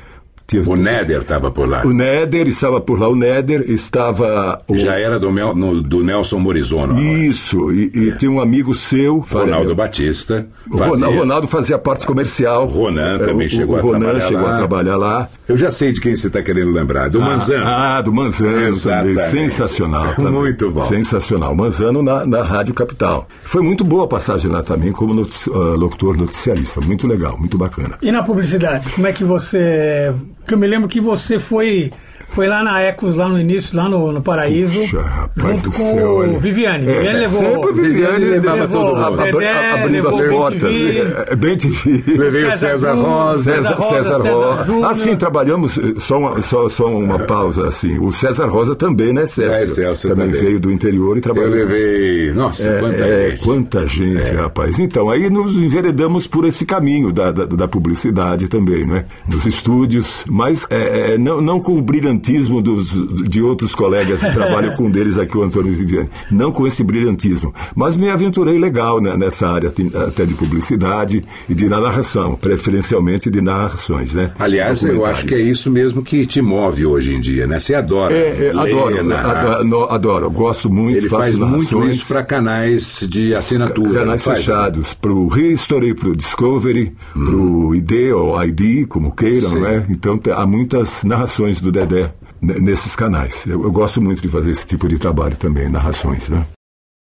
[0.67, 1.83] O Néder estava por lá.
[1.85, 4.59] O Néder estava por lá, o Néder estava.
[4.67, 4.79] O...
[4.79, 6.99] Já era do, Mel, no, do Nelson Morizono.
[6.99, 9.19] Isso, e, e tem um amigo seu.
[9.19, 10.47] Ronaldo Batista.
[10.75, 11.07] Fazia...
[11.07, 12.67] Ronaldo fazia parte comercial.
[12.67, 14.55] Ronan também o, chegou o a Ronan trabalhar chegou lá.
[14.55, 15.29] a trabalhar lá.
[15.47, 17.65] Eu já sei de quem você está querendo lembrar, do ah, Manzano.
[17.67, 19.19] Ah, do Manzano também.
[19.19, 20.15] Sensacional.
[20.17, 20.33] Também.
[20.33, 20.83] Muito bom.
[20.83, 21.55] Sensacional.
[21.55, 23.29] Manzano na, na Rádio Capital.
[23.45, 26.81] Foi muito boa a passagem lá também como notici uh, locutor noticiarista.
[26.81, 27.99] Muito legal, muito bacana.
[28.01, 30.15] E na publicidade, como é que você.
[30.49, 31.93] Que eu me lembro que você foi.
[32.31, 35.77] Foi lá na Ecos, lá no início, lá no, no Paraíso, Puxa, rapaz junto do
[35.77, 36.39] com céu, o.
[36.39, 36.87] Viviane.
[36.87, 37.39] É, Viviane levou.
[37.67, 39.17] Sempre Viviane levava levou todo mundo.
[39.23, 40.61] Dedé, Abri- abrindo as Bem portas.
[40.63, 40.99] TV.
[41.29, 42.05] É, Bem TV.
[42.17, 43.55] Levei o César Rosa.
[43.55, 44.65] César, Rosa, César César Rosa.
[44.65, 44.91] Júnior.
[44.91, 47.99] Ah, sim, trabalhamos, eh, só uma, só, só uma pausa, assim.
[47.99, 49.55] O César Rosa também, né, Sérgio?
[49.55, 50.41] É, Celso também, também.
[50.41, 51.51] veio do interior e Eu trabalhou.
[51.51, 52.33] levei.
[52.35, 53.43] Nossa, É, quanta é, gente.
[53.45, 54.79] quanta gente, rapaz.
[54.79, 59.07] Então, aí nos enveredamos por esse caminho da, da, da publicidade também, né?
[59.29, 61.83] Nos estúdios, mas é, é, não, não com o
[62.19, 62.91] brilhantismo dos,
[63.29, 66.09] de outros colegas que trabalham com um deles aqui, o Antônio Viviane.
[66.31, 67.55] Não com esse brilhantismo.
[67.75, 69.73] Mas me aventurei legal né, nessa área
[70.07, 74.33] até de publicidade e de narração, preferencialmente de narrações, né?
[74.39, 77.59] Aliás, eu acho que é isso mesmo que te move hoje em dia, né?
[77.59, 78.15] Você adora.
[78.15, 79.61] É, é, ler, adoro, narrar.
[79.61, 84.01] adoro, adoro, gosto muito, Ele faz muito isso para canais de assinatura.
[84.01, 88.87] Canais não faz, fechados, para o History, para o Discovery, para o ID ou ID,
[88.87, 89.61] como queiram, Sim.
[89.61, 89.87] né?
[89.89, 92.08] Então há muitas narrações do Dedé
[92.41, 93.47] nesses canais.
[93.47, 96.45] Eu, eu gosto muito de fazer esse tipo de trabalho também, narrações, né?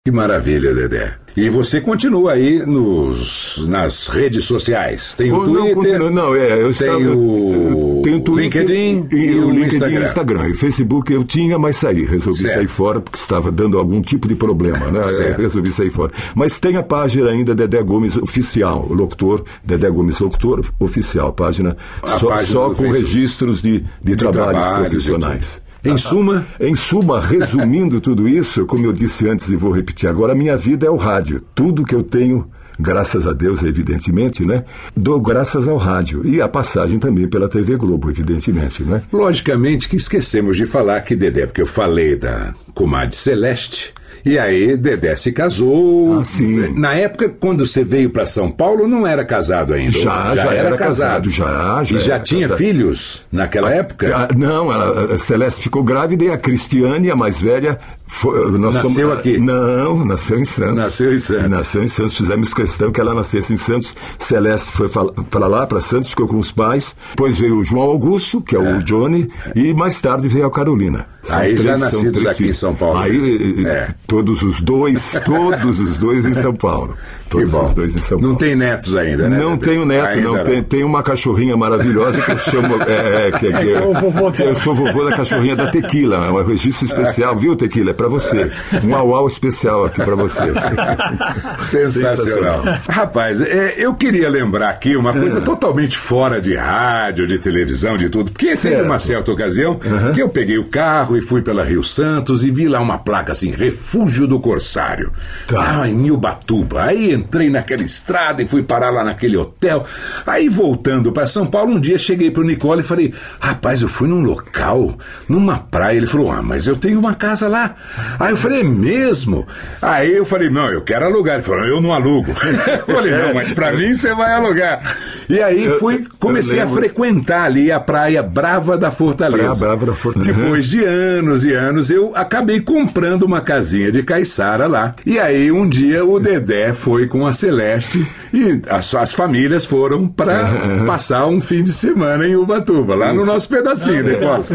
[0.08, 1.14] Que maravilha, Dedé.
[1.36, 5.16] E você continua aí nos, nas redes sociais.
[5.16, 9.08] Tem o Não, Twitter, continua- não, é, eu tem estava- o, Tem o Twitter LinkedIn
[9.12, 9.96] e, e, o LinkedIn Instagram.
[9.96, 10.50] e o Instagram.
[10.50, 12.06] E Facebook eu tinha, mas saí.
[12.06, 12.54] Resolvi Certo.
[12.54, 15.02] sair fora porque estava dando algum tipo de problema, né?
[15.28, 16.12] Eu resolvi sair fora.
[16.36, 22.20] Mas tem a página ainda Dedé Gomes Oficial, locutor, Dedé Gomes Locutor Oficial, página A
[22.20, 23.00] só, página só com Facebook.
[23.00, 25.65] registros de, de, trabalhos trabalhos e profissionais.
[25.86, 30.34] Em suma, Em suma, resumindo tudo isso, como eu disse antes e vou repetir agora,
[30.34, 31.44] a minha vida é o rádio.
[31.54, 34.64] Tudo que eu tenho, graças a Deus, evidentemente, né?
[34.96, 36.26] Dou graças ao rádio.
[36.26, 39.02] E a passagem também pela TV Globo, evidentemente, né?
[39.12, 43.94] logicamente que esquecemos de falar que Dedé, porque eu falei da comadre Celeste,
[44.26, 46.20] e aí Dedé se casou.
[46.20, 46.78] Ah, sim.
[46.80, 49.98] Na época, quando você veio para São Paulo, não era casado ainda.
[50.00, 52.58] Já, já era casado, já, já E já era tinha casado.
[52.58, 54.12] filhos naquela época?
[54.16, 58.76] Ah, não, ela, a Celeste ficou grávida e a Cristiane, a mais velha, foi, nós
[58.76, 59.38] Nasceu fomos- aqui?
[59.40, 60.76] Não, nasceu em Santos.
[60.76, 61.50] Nasceu em Santos.
[61.50, 62.18] Nasceu em Santos.
[62.18, 63.96] Fizemos questão que ela nascesse em Santos.
[64.20, 64.88] Celeste foi
[65.30, 66.96] para lá, para Santos, ficou com os pais.
[67.12, 71.08] Depois veio o João Augusto, que é, o Johnny, e mais tarde veio a Carolina.
[71.24, 72.54] São Aí já são nascidos aqui em.
[72.54, 73.00] São Paulo.
[73.00, 73.88] Aí É.
[74.08, 76.94] todos os dois, todos os dois em São Paulo.
[77.26, 77.64] Que Todos bom.
[77.66, 78.32] os dois em São Paulo.
[78.34, 79.40] Não tem netos ainda, né?
[79.40, 80.44] Não tenho neto, Ainda não.
[80.44, 82.76] Tem, tem uma cachorrinha maravilhosa que eu chamo.
[82.84, 86.28] É, é, que, que, É o vovô que eu sou vovô da cachorrinha da Tequila.
[86.28, 87.95] É um registro especial, viu, Tequila?
[87.96, 88.52] É pra você.
[88.84, 90.44] Um au especial aqui pra você.
[91.62, 92.62] Sensacional.
[92.90, 98.10] Rapaz, é, eu queria lembrar aqui uma coisa totalmente fora de rádio, de televisão, de
[98.10, 98.32] tudo.
[98.32, 98.86] Porque teve Certo.
[98.86, 99.80] uma certa ocasião
[100.14, 103.32] que eu peguei o carro e fui pela Rio Santos e vi lá uma placa
[103.32, 105.12] assim, Refúgio do Corsário.
[105.48, 105.82] Tá.
[105.82, 106.84] Ah, em Ubatuba.
[106.84, 109.86] Aí entrei naquela estrada e fui parar lá naquele hotel.
[110.26, 114.08] Aí voltando para São Paulo, um dia cheguei pro Nicole e falei: Rapaz, eu fui
[114.10, 114.98] num local,
[115.30, 115.96] numa praia.
[115.98, 117.76] Ele falou: Ah, mas eu tenho uma casa lá.
[118.20, 119.48] Aí eu falei: É mesmo?
[119.82, 121.36] Aí eu falei: Não, eu quero alugar.
[121.36, 122.32] Ele falou: Eu não alugo.
[122.88, 124.96] Eu falei: Não, mas pra mim você vai alugar.
[125.30, 129.44] E aí fui, comecei a frequentar ali a Praia Brava da Fortaleza.
[129.44, 130.34] Praia Brava da Fortaleza.
[130.34, 134.96] Depois de anos e anos, eu acabei comprando uma casinha de caiçara lá.
[135.06, 140.08] E aí, um dia, o Dedé foi com a Celeste e as, as famílias foram
[140.08, 144.54] para passar um fim de semana em Ubatuba, lá no nosso pedacinho costa.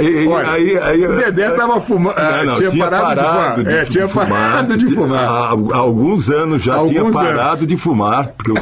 [0.00, 2.16] E- e- Olha, aí- aí- o Dedé tava fumando.
[2.30, 3.72] Não, não, tinha, parado, de fumar.
[3.72, 4.28] É, fu- tinha fumar.
[4.28, 5.24] parado de fumar.
[5.24, 7.66] Há, há alguns anos já Alguns tinha parado anos.
[7.66, 8.56] de fumar, porque eu,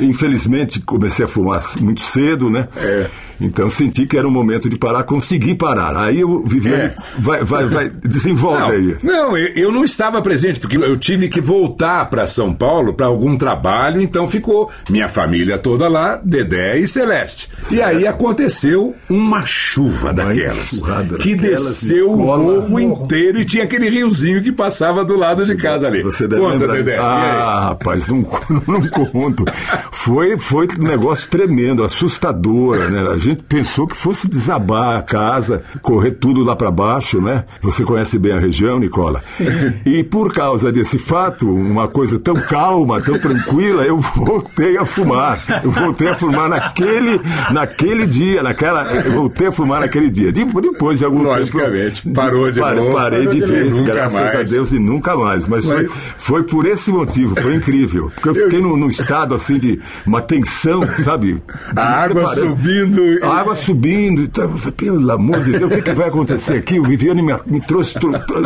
[0.00, 2.68] infelizmente comecei a fumar muito cedo, né?
[2.76, 3.06] É.
[3.40, 5.96] Então senti que era o momento de parar, consegui parar.
[5.96, 6.94] Aí eu Viviane É.
[7.18, 8.96] vai, vai, vai, desenvolve Não, aí.
[9.02, 13.06] não, eu eu não estava presente, porque eu tive que voltar para São Paulo para
[13.06, 17.48] algum trabalho, então ficou minha família toda lá, Dedé e Celeste.
[17.70, 23.64] E aí aconteceu uma chuva daquelas, enxurrada que daquelas desceu o morro inteiro e tinha
[23.64, 26.02] aquele riozinho que passava do lado de casa ali.
[26.02, 26.74] Você deve Conta, lembrar.
[26.76, 26.96] Dedé.
[26.98, 28.18] Ah, rapaz, não,
[28.68, 29.44] não conto.
[29.92, 33.02] Foi, foi um negócio tremendo, assustador, né?
[33.26, 37.44] A gente pensou que fosse desabar a casa, correr tudo lá para baixo, né?
[37.60, 39.20] Você conhece bem a região, Nicola?
[39.20, 39.46] Sim.
[39.84, 45.44] E por causa desse fato, uma coisa tão calma, tão tranquila, eu voltei a fumar.
[45.64, 47.20] Eu voltei a fumar naquele,
[47.50, 48.92] naquele dia, naquela.
[48.94, 50.30] Eu voltei a fumar naquele dia.
[50.30, 52.14] Depois de algum Logicamente, tempo.
[52.14, 52.92] parou de parei, novo.
[52.94, 54.34] Parei de vez, graças mais.
[54.34, 55.48] a Deus, e nunca mais.
[55.48, 55.86] Mas, Mas...
[55.88, 58.08] Foi, foi por esse motivo, foi incrível.
[58.14, 61.42] Porque eu fiquei num, num estado assim de uma tensão, sabe?
[61.74, 62.50] A água preparando.
[62.50, 63.15] subindo.
[63.22, 64.22] A água subindo.
[64.22, 66.78] Então, pelo amor de Deus, o que, que vai acontecer aqui?
[66.78, 67.94] O Viviane me, me trouxe.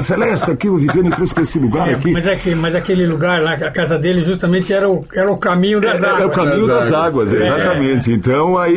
[0.02, 2.12] Celeste, aqui, o Viviane me trouxe para esse lugar é, aqui.
[2.12, 5.36] Mas, é que, mas aquele lugar lá, a casa dele, justamente era o, era o
[5.36, 6.20] caminho das águas.
[6.20, 8.12] É, o caminho das, das águas, exatamente.
[8.12, 8.76] Então aí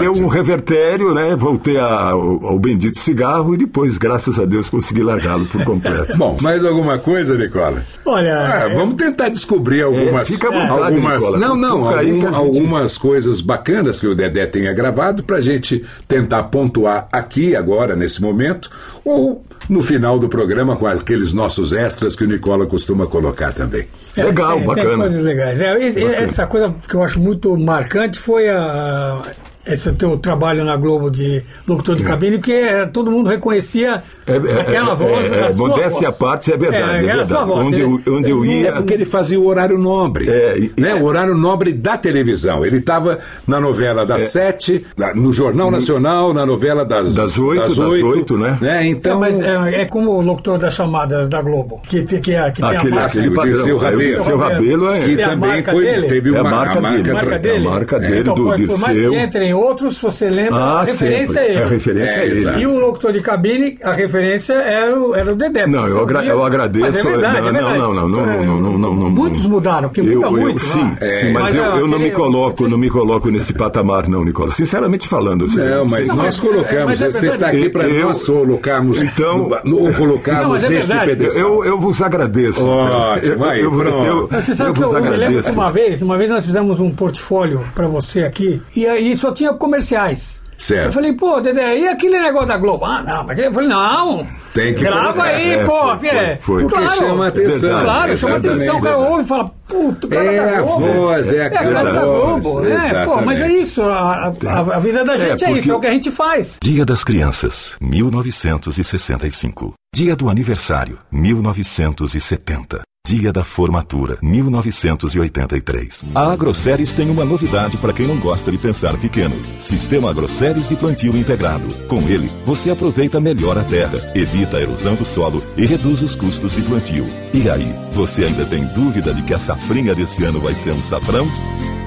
[0.00, 1.34] deu um revertério, né?
[1.36, 6.16] Voltei a, ao, ao, bendito cigarro e depois, graças a Deus, consegui largá-lo por completo.
[6.18, 7.82] Bom, mais alguma coisa, Nicola?
[8.04, 8.38] Olha.
[8.38, 10.30] Ah, vamos tentar descobrir algumas.
[10.30, 11.38] É, fica à vontade, algumas Nicola.
[11.38, 12.26] Não, não, algum, gente...
[12.26, 17.96] algumas coisas bacanas que o Dedé tenha gravado para a gente tentar pontuar aqui, agora,
[17.96, 18.70] nesse momento,
[19.04, 23.86] ou no final do programa com aqueles nossos extras que o Nicola costuma colocar também.
[24.16, 24.88] É, Legal, tem, bacana.
[24.88, 25.60] Tem coisas legais.
[25.60, 26.14] É, bacana.
[26.16, 29.22] Essa coisa que eu acho muito marcante foi a,
[29.66, 34.36] esse teu trabalho na Globo de locutor de cabine, que é, todo mundo reconhecia é,
[34.36, 35.32] é, aquela voz.
[35.32, 37.06] É, a sua modéstia à parte, é verdade.
[37.06, 37.46] É, era verdade.
[37.46, 38.68] voz, onde, eu, onde eu ia.
[38.68, 40.28] É porque ele fazia o horário nobre.
[40.28, 40.94] É, né?
[40.94, 42.64] O horário nobre da televisão.
[42.64, 44.84] Ele estava na novela das sete,
[45.14, 48.58] no Jornal Nacional, na novela das, das oito, das das oito, oito né?
[48.60, 48.86] né?
[48.86, 52.30] Então, mas é, é, como o locutor das chamadas da Globo, que, que, que, que
[52.30, 53.06] tem aquele, a marca.
[53.06, 54.24] Aquele padrão, seu Rabelo.
[54.24, 55.00] Seu Rabelo é.
[55.00, 56.06] Que também foi, dele?
[56.08, 57.56] teve uma é marca, a marca, dele.
[57.56, 60.56] É a marca dele, então, do, por, do por mais que entrem outros, você lembra,
[60.58, 61.46] Ah, a referência sempre.
[61.48, 61.62] é ele.
[61.62, 62.60] A referência é, ele.
[62.62, 65.66] E o locutor de cabine, a referência era o, era o Dedé.
[65.66, 66.84] Não, eu, agra eu agradeço.
[66.86, 67.78] Mas é verdade, não, é verdade.
[67.78, 70.62] não, não, não, não, não, não, não, Muitos mudaram, porque muda eu, muito.
[70.62, 70.96] sim, lá.
[70.96, 74.24] sim, mas, mas eu, é, eu não me coloco, não me coloco nesse patamar, não,
[74.24, 74.50] Nicola.
[74.50, 75.46] Sinceramente falando.
[75.46, 76.84] Não, mas Não, nós mas- colocamos.
[76.86, 79.00] mas é você está aqui para Eu- nós colocarmos.
[79.00, 81.42] Então- no- ou colocarmos é neste pedestal.
[81.42, 82.64] Eu, eu vos agradeço.
[82.64, 84.06] Ótimo, eu, aí, eu, pronto.
[84.06, 87.60] eu, Você sabe que eu, me lembro uma vez, uma vez nós fizemos um portfólio
[87.74, 90.42] para você aqui e aí só tinha comerciais.
[90.56, 90.86] Certo.
[90.86, 92.84] Eu falei, pô, Dedé, e aquele negócio da Globo?
[92.84, 94.24] Ah, não, mas eu falei, não.
[94.54, 95.24] Tem que Grava colocar.
[95.30, 96.38] aí, É, pô, foi, é.
[96.40, 96.62] foi, foi.
[96.68, 97.60] Porque chama atenção.
[97.70, 100.92] verdade, Claro, chama atenção, o cara ouve e fala, puto, cara É da a Globo.
[100.92, 102.66] voz, é a É a cara cara da da voz, Globo.
[102.68, 105.74] É, pô, mas é isso, a, a, a vida da gente é, porque- isso, é
[105.74, 106.58] o que a gente faz.
[106.62, 109.74] Dia das Crianças, 1965.
[109.92, 112.82] Dia do Aniversário, 1970.
[113.06, 116.06] Dia da Formatura, 1983.
[116.14, 119.36] A AgroSéries tem uma novidade para quem não gosta de pensar pequeno.
[119.58, 121.68] Sistema AgroSéries de plantio integrado.
[121.86, 126.16] Com ele, você aproveita melhor a terra, evita a erosão do solo e reduz os
[126.16, 127.04] custos de plantio.
[127.34, 130.82] E aí, você ainda tem dúvida de que a safrinha desse ano vai ser um
[130.82, 131.28] safrão?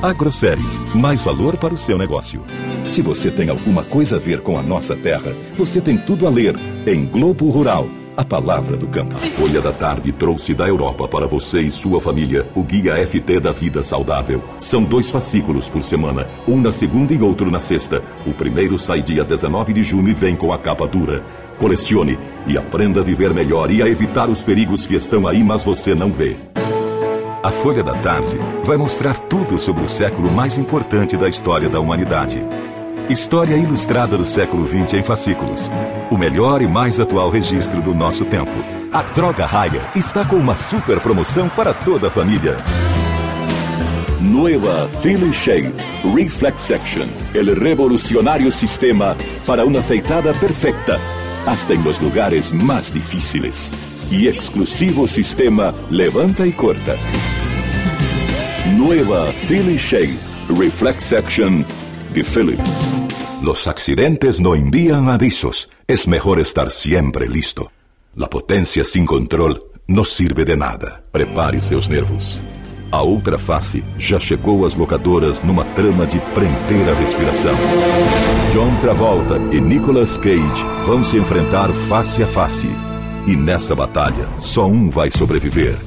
[0.04, 2.44] AgroSéries, mais valor para o seu negócio.
[2.86, 6.30] Se você tem alguma coisa a ver com a nossa terra, você tem tudo a
[6.30, 6.56] ler
[6.86, 7.90] em Globo Rural.
[8.18, 9.16] A palavra do campo.
[9.38, 13.52] Folha da Tarde trouxe da Europa para você e sua família o Guia FT da
[13.52, 14.44] Vida Saudável.
[14.58, 18.04] São dois fascículos por semana, um na segunda e outro na sexta.
[18.26, 21.24] O primeiro sai dia 19 de junho e vem com a capa dura.
[21.60, 25.64] Colecione e aprenda a viver melhor e a evitar os perigos que estão aí, mas
[25.64, 26.38] você não vê.
[27.44, 31.80] A Folha da Tarde vai mostrar tudo sobre o século mais importante da história da
[31.80, 32.40] humanidade.
[33.10, 35.72] História ilustrada do século XX em fascículos.
[36.12, 38.52] O melhor e mais atual registro do nosso tempo.
[38.92, 42.58] A Droga Raia está com uma super promoção para toda a família.
[44.20, 45.32] Nueva Philly
[46.14, 47.08] Reflex Section.
[47.34, 50.98] El revolucionario sistema para una afeitada perfecta,
[51.46, 53.74] hasta en los lugares más difíciles.
[54.12, 56.98] Y exclusivo sistema Levanta y Corta.
[58.76, 59.78] Nueva Philly
[60.50, 61.66] Reflex Section
[62.18, 62.92] de Philips.
[63.44, 65.70] Los accidentes no envían avisos.
[65.88, 67.72] Es mejor estar siempre listo.
[68.16, 71.04] La potencia sin control não sirve de nada.
[71.12, 72.40] Prepare seus nervos.
[72.92, 77.54] A outra face já chegou às locadoras numa trama de prender a respiração.
[78.52, 82.68] John Travolta e Nicolas Cage vão se enfrentar face a face.
[83.28, 85.78] E nessa batalha, só um vai sobreviver.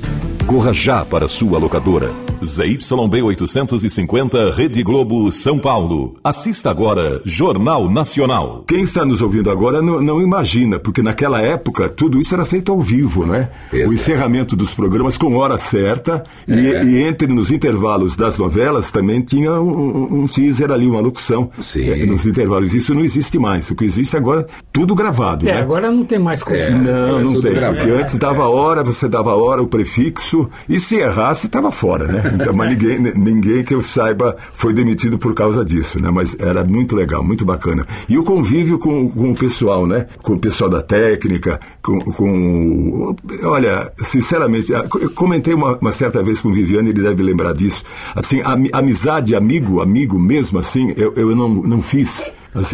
[0.46, 2.29] Corra já para sua locadora.
[2.42, 6.16] ZYB 850, Rede Globo, São Paulo.
[6.24, 8.64] Assista agora Jornal Nacional.
[8.66, 12.72] Quem está nos ouvindo agora não, não imagina, porque naquela época tudo isso era feito
[12.72, 13.50] ao vivo, né?
[13.72, 13.90] Exato.
[13.90, 16.84] O encerramento dos programas com hora certa e, É.
[16.84, 21.50] e entre nos intervalos das novelas também tinha um, um- teaser ali, uma locução.
[21.58, 21.90] Sim.
[21.90, 22.72] É, nos intervalos.
[22.74, 23.70] Isso não existe mais.
[23.70, 25.60] O que existe agora, tudo gravado, É, né?
[25.60, 26.70] agora não tem mais coisa.
[26.70, 27.52] Não, não tudo tem.
[27.54, 27.78] gravado.
[27.80, 32.29] Porque antes dava hora, você dava hora, o prefixo, e se errasse, estava fora, né?
[32.32, 36.10] Então, mas ninguém, ninguém que eu saiba foi demitido por causa disso, né?
[36.10, 37.86] Mas era muito legal, muito bacana.
[38.08, 40.06] E o convívio com, com o pessoal, né?
[40.22, 41.98] Com o pessoal da técnica, com.
[41.98, 47.54] com olha, sinceramente, eu comentei uma, uma, certa vez com o Viviane, ele deve lembrar
[47.54, 47.84] disso.
[48.14, 48.40] Assim,
[48.72, 52.24] amizade, amigo, amigo mesmo, assim, eu, eu não, não fiz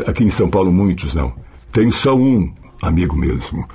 [0.07, 1.33] aqui em São Paulo muitos, não.
[1.73, 2.51] Tenho só um
[2.83, 3.67] amigo mesmo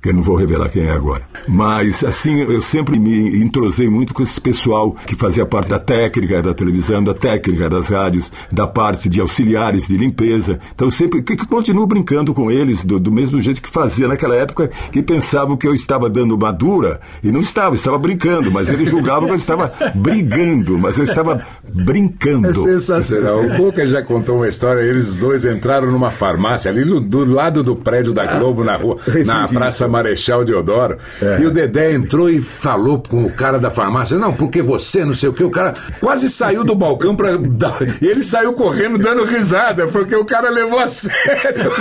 [0.00, 1.22] que eu não vou revelar quem é agora.
[1.46, 6.40] Mas, assim, eu sempre me entrosei muito com esse pessoal que fazia parte da técnica
[6.40, 10.58] da televisão, da técnica das rádios, da parte de auxiliares de limpeza.
[10.74, 14.36] Então, sempre que, que continuo brincando com eles, do, do, mesmo jeito que fazia naquela
[14.36, 18.70] época, que pensavam que eu estava dando uma dura, e não estava, estava brincando, mas
[18.70, 22.48] eles julgavam que eu estava brigando, mas eu estava brincando.
[22.48, 23.44] É sensacional.
[23.44, 27.62] O Boca já contou uma história, eles dois entraram numa farmácia ali do, do lado
[27.62, 28.96] do prédio da Globo, na rua,
[29.26, 30.98] na Praça Marechal Deodoro.
[31.20, 31.40] É.
[31.40, 35.14] E o Dedé entrou e falou com o cara da farmácia: Não, porque você, não
[35.14, 35.44] sei o que.
[35.44, 37.78] O cara quase saiu do balcão para dar.
[38.00, 41.72] E ele saiu correndo dando risada, porque o cara levou a sério.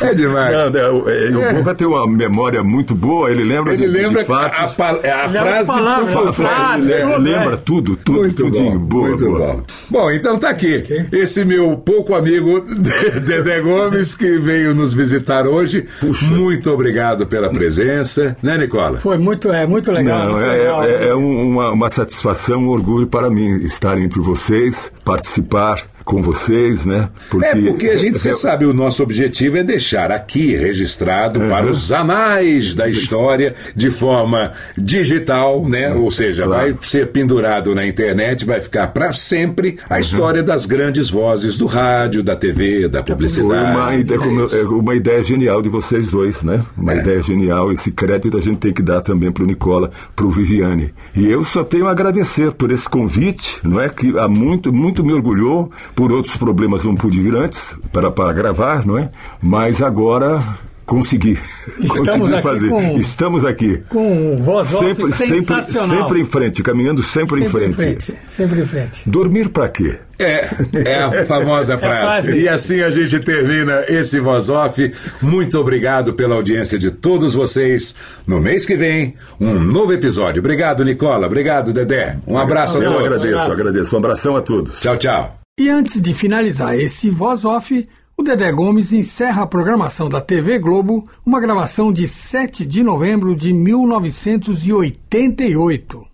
[0.00, 0.52] é demais.
[0.52, 3.92] Não, né, o, é, o Boca tem uma memória muito boa, ele lembra ele de,
[3.92, 4.80] lembra de fatos.
[4.80, 5.72] A, a, a frase.
[5.72, 8.78] Palavra, por frase, ele lembra tudo, tudo, muito tudinho.
[8.78, 9.38] Bom, boa, muito boa.
[9.38, 9.62] bom.
[9.88, 10.78] Bom, então tá aqui.
[10.78, 11.06] Okay.
[11.12, 12.60] Esse meu pouco amigo
[13.24, 15.86] Dedé Gomes, que veio nos visitar hoje.
[16.00, 16.26] Puxa.
[16.26, 18.98] Muito obrigado obrigado pela presença, né, Nicola?
[18.98, 20.26] Foi muito, é, muito legal.
[20.26, 20.82] Não, muito é, legal.
[20.82, 26.86] é, é uma, uma satisfação, um orgulho para mim estar entre vocês, participar com vocês,
[26.86, 27.08] né?
[27.28, 31.48] Porque, é porque a gente, você sabe, o nosso objetivo é deixar aqui registrado uhum.
[31.48, 35.92] para os anais da história de forma digital, né?
[35.92, 36.62] Ou seja, claro.
[36.62, 40.00] vai ser pendurado na internet, vai ficar para sempre a uhum.
[40.00, 43.48] história das grandes vozes do rádio, da TV, da publicidade.
[43.48, 44.20] Foi uma ideia,
[44.52, 46.62] é uma ideia genial de vocês dois, né?
[46.76, 46.98] Uma é.
[46.98, 47.72] ideia genial.
[47.72, 50.94] Esse crédito a gente tem que dar também para o Nicola, para o Viviane.
[51.16, 53.88] E eu só tenho a agradecer por esse convite, não é?
[53.88, 58.32] Que há muito, muito me orgulhou por outros problemas não pude vir antes para, para
[58.32, 59.08] gravar, não é?
[59.40, 60.40] Mas agora
[60.84, 61.38] consegui,
[61.88, 62.68] consegui fazer.
[62.68, 63.82] Com, Estamos aqui.
[63.88, 67.70] Com voz sempre, sempre, sempre em frente, caminhando sempre, sempre em, frente.
[67.70, 68.14] em frente.
[68.28, 69.08] Sempre em frente.
[69.08, 69.98] Dormir para quê?
[70.18, 70.48] É,
[70.86, 72.32] é a famosa é frase.
[72.32, 74.92] É e assim a gente termina esse Voz Off.
[75.20, 77.96] Muito obrigado pela audiência de todos vocês.
[78.26, 80.40] No mês que vem, um novo episódio.
[80.40, 81.26] Obrigado, Nicola.
[81.26, 82.18] Obrigado, Dedé.
[82.26, 83.00] Um abraço Eu a todos.
[83.00, 83.94] Eu agradeço, agradeço.
[83.94, 84.80] Um abração a todos.
[84.80, 85.45] Tchau, tchau.
[85.58, 90.58] E antes de finalizar esse Voz Off, o Dedé Gomes encerra a programação da TV
[90.58, 96.06] Globo, uma gravação de 7 de novembro de 1988.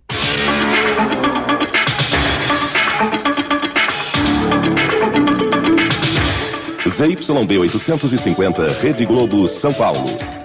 [6.88, 10.41] ZYB 850, Rede Globo, São Paulo.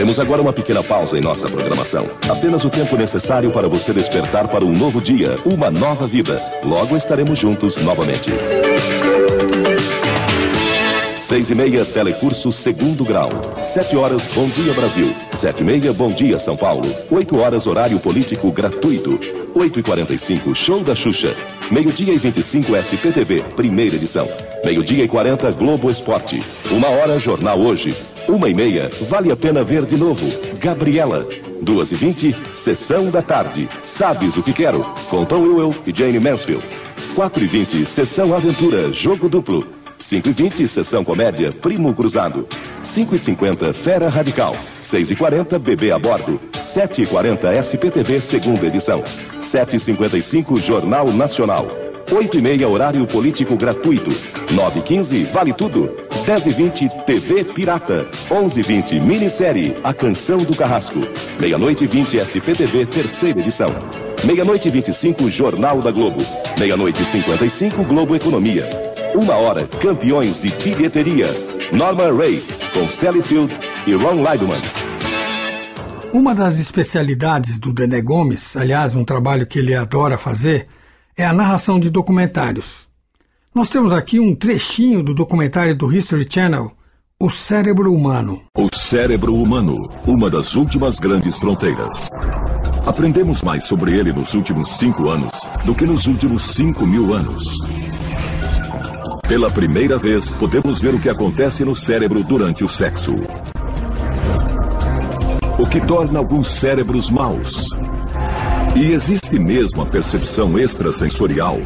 [0.00, 2.08] Faremos agora uma pequena pausa em nossa programação.
[2.22, 6.42] Apenas o tempo necessário para você despertar para um novo dia, uma nova vida.
[6.64, 8.30] Logo estaremos juntos novamente.
[11.18, 13.28] Seis e meia, telecurso segundo grau.
[13.60, 15.14] Sete horas, Bom Dia Brasil.
[15.34, 16.88] Sete e meia, Bom Dia São Paulo.
[17.10, 19.20] Oito horas, horário político gratuito.
[19.54, 21.36] Oito e quarenta e cinco, Show da Xuxa.
[21.70, 24.26] Meio-dia e 25 SPTV, primeira edição.
[24.64, 26.42] Meio-dia e 40 Globo Esporte.
[26.68, 27.94] Uma hora Jornal Hoje.
[28.28, 30.26] Uma e meia, vale a pena ver de novo.
[30.60, 31.26] Gabriela.
[31.62, 33.68] Duas e vinte, Sessão da Tarde.
[33.82, 34.82] Sabes o que quero?
[35.08, 36.64] Com Tom Ewell e Jane Mansfield.
[37.14, 39.66] Quatro e vinte, Sessão Aventura, Jogo Duplo.
[39.98, 42.46] Cinco e vinte, Sessão Comédia, Primo Cruzado.
[42.82, 44.56] Cinco e cinquenta, Fera Radical.
[44.80, 46.40] Seis e quarenta, Bebê a Bordo.
[46.58, 49.02] Sete e quarenta, SPTV, segunda edição.
[49.40, 51.66] 7h55, Jornal Nacional.
[52.12, 54.10] 8 e meia, horário político gratuito.
[54.52, 56.09] 9 e 15 vale tudo.
[56.24, 58.08] 10 e 20 TV Pirata.
[58.30, 61.00] 11 e 20 minissérie A Canção do Carrasco.
[61.38, 63.70] Meia-noite e 20, SPTV, terceira edição.
[64.24, 66.20] Meia-noite e 25, Jornal da Globo.
[66.58, 68.64] Meia-noite e 55, Globo Economia.
[69.14, 71.26] Uma hora, campeões de bilheteria.
[71.72, 72.42] Norman Ray,
[72.74, 73.52] com Sally Field
[73.86, 74.62] e Ron Leibman.
[76.12, 80.66] Uma das especialidades do Dené Gomes, aliás, um trabalho que ele adora fazer,
[81.16, 82.89] é a narração de documentários.
[83.54, 86.70] Nós temos aqui um trechinho do documentário do History Channel,
[87.20, 88.42] O Cérebro Humano.
[88.56, 89.76] O cérebro humano,
[90.06, 92.08] uma das últimas grandes fronteiras.
[92.86, 95.32] Aprendemos mais sobre ele nos últimos cinco anos
[95.64, 97.44] do que nos últimos cinco mil anos.
[99.28, 103.14] Pela primeira vez, podemos ver o que acontece no cérebro durante o sexo
[105.60, 107.66] o que torna alguns cérebros maus.
[108.74, 111.58] E existe mesmo a percepção extrasensorial.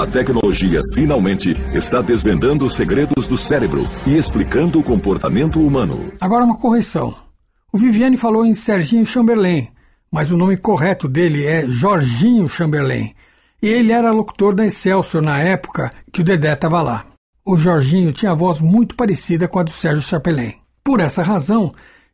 [0.00, 6.10] A tecnologia finalmente está desvendando os segredos do cérebro e explicando o comportamento humano.
[6.18, 7.14] Agora uma correção.
[7.70, 9.68] O Viviane falou em Serginho Chamberlain,
[10.10, 13.14] mas o nome correto dele é Jorginho Chamberlain,
[13.60, 17.04] e ele era locutor da Excelsior na época que o Dedé estava lá.
[17.44, 20.54] O Jorginho tinha voz muito parecida com a do Sérgio Chapelain.
[20.82, 21.70] Por essa razão,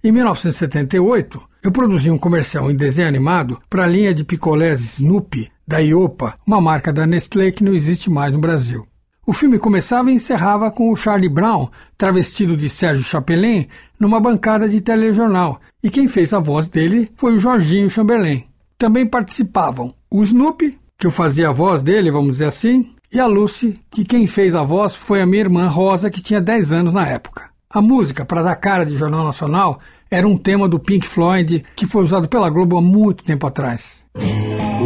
[0.06, 5.50] em 1978, eu produzi um comercial em desenho animado para a linha de picolés Snoopy
[5.66, 8.86] da Iopa, uma marca da Nestlé que não existe mais no Brasil.
[9.26, 13.66] O filme começava e encerrava com o Charlie Brown, travestido de Sérgio Chapelain,
[13.98, 18.44] numa bancada de telejornal, e quem fez a voz dele foi o Jorginho Chamberlain.
[18.78, 23.26] Também participavam o Snoopy, que eu fazia a voz dele, vamos dizer assim, e a
[23.26, 26.94] Lucy, que quem fez a voz foi a minha irmã Rosa, que tinha 10 anos
[26.94, 27.50] na época.
[27.68, 29.80] A música, para dar cara de Jornal Nacional,
[30.10, 34.06] era um tema do Pink Floyd que foi usado pela Globo há muito tempo atrás.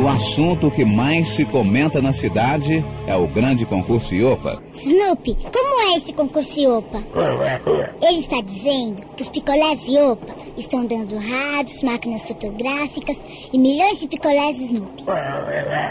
[0.02, 4.62] O assunto que mais se comenta na cidade é o grande concurso IOPA.
[4.74, 7.02] Snoopy, como é esse concurso IOPA?
[8.00, 13.20] Ele está dizendo que os picolés IOPA estão dando rádios, máquinas fotográficas
[13.52, 15.04] e milhões de picolés Snoopy.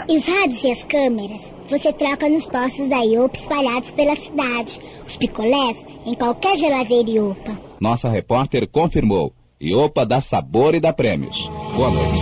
[0.08, 4.80] E os rádios e as câmeras você troca nos postos da IOPA espalhados pela cidade.
[5.06, 7.69] Os picolés em qualquer geladeira IOPA.
[7.80, 9.32] Nossa repórter confirmou.
[9.58, 11.36] IOPA dá sabor e dá prêmios.
[11.74, 12.20] Boa noite.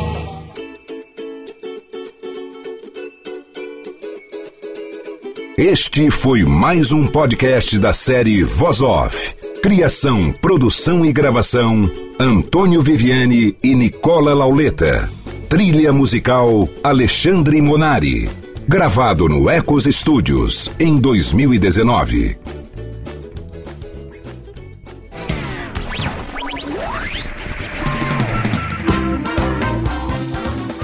[5.57, 9.35] Este foi mais um podcast da série Voz Off.
[9.61, 11.91] Criação, produção e gravação:
[12.21, 15.11] Antônio Viviane e Nicola Lauleta.
[15.49, 18.31] Trilha musical: Alexandre Monari.
[18.69, 22.39] Gravado no Ecos Studios em 2019.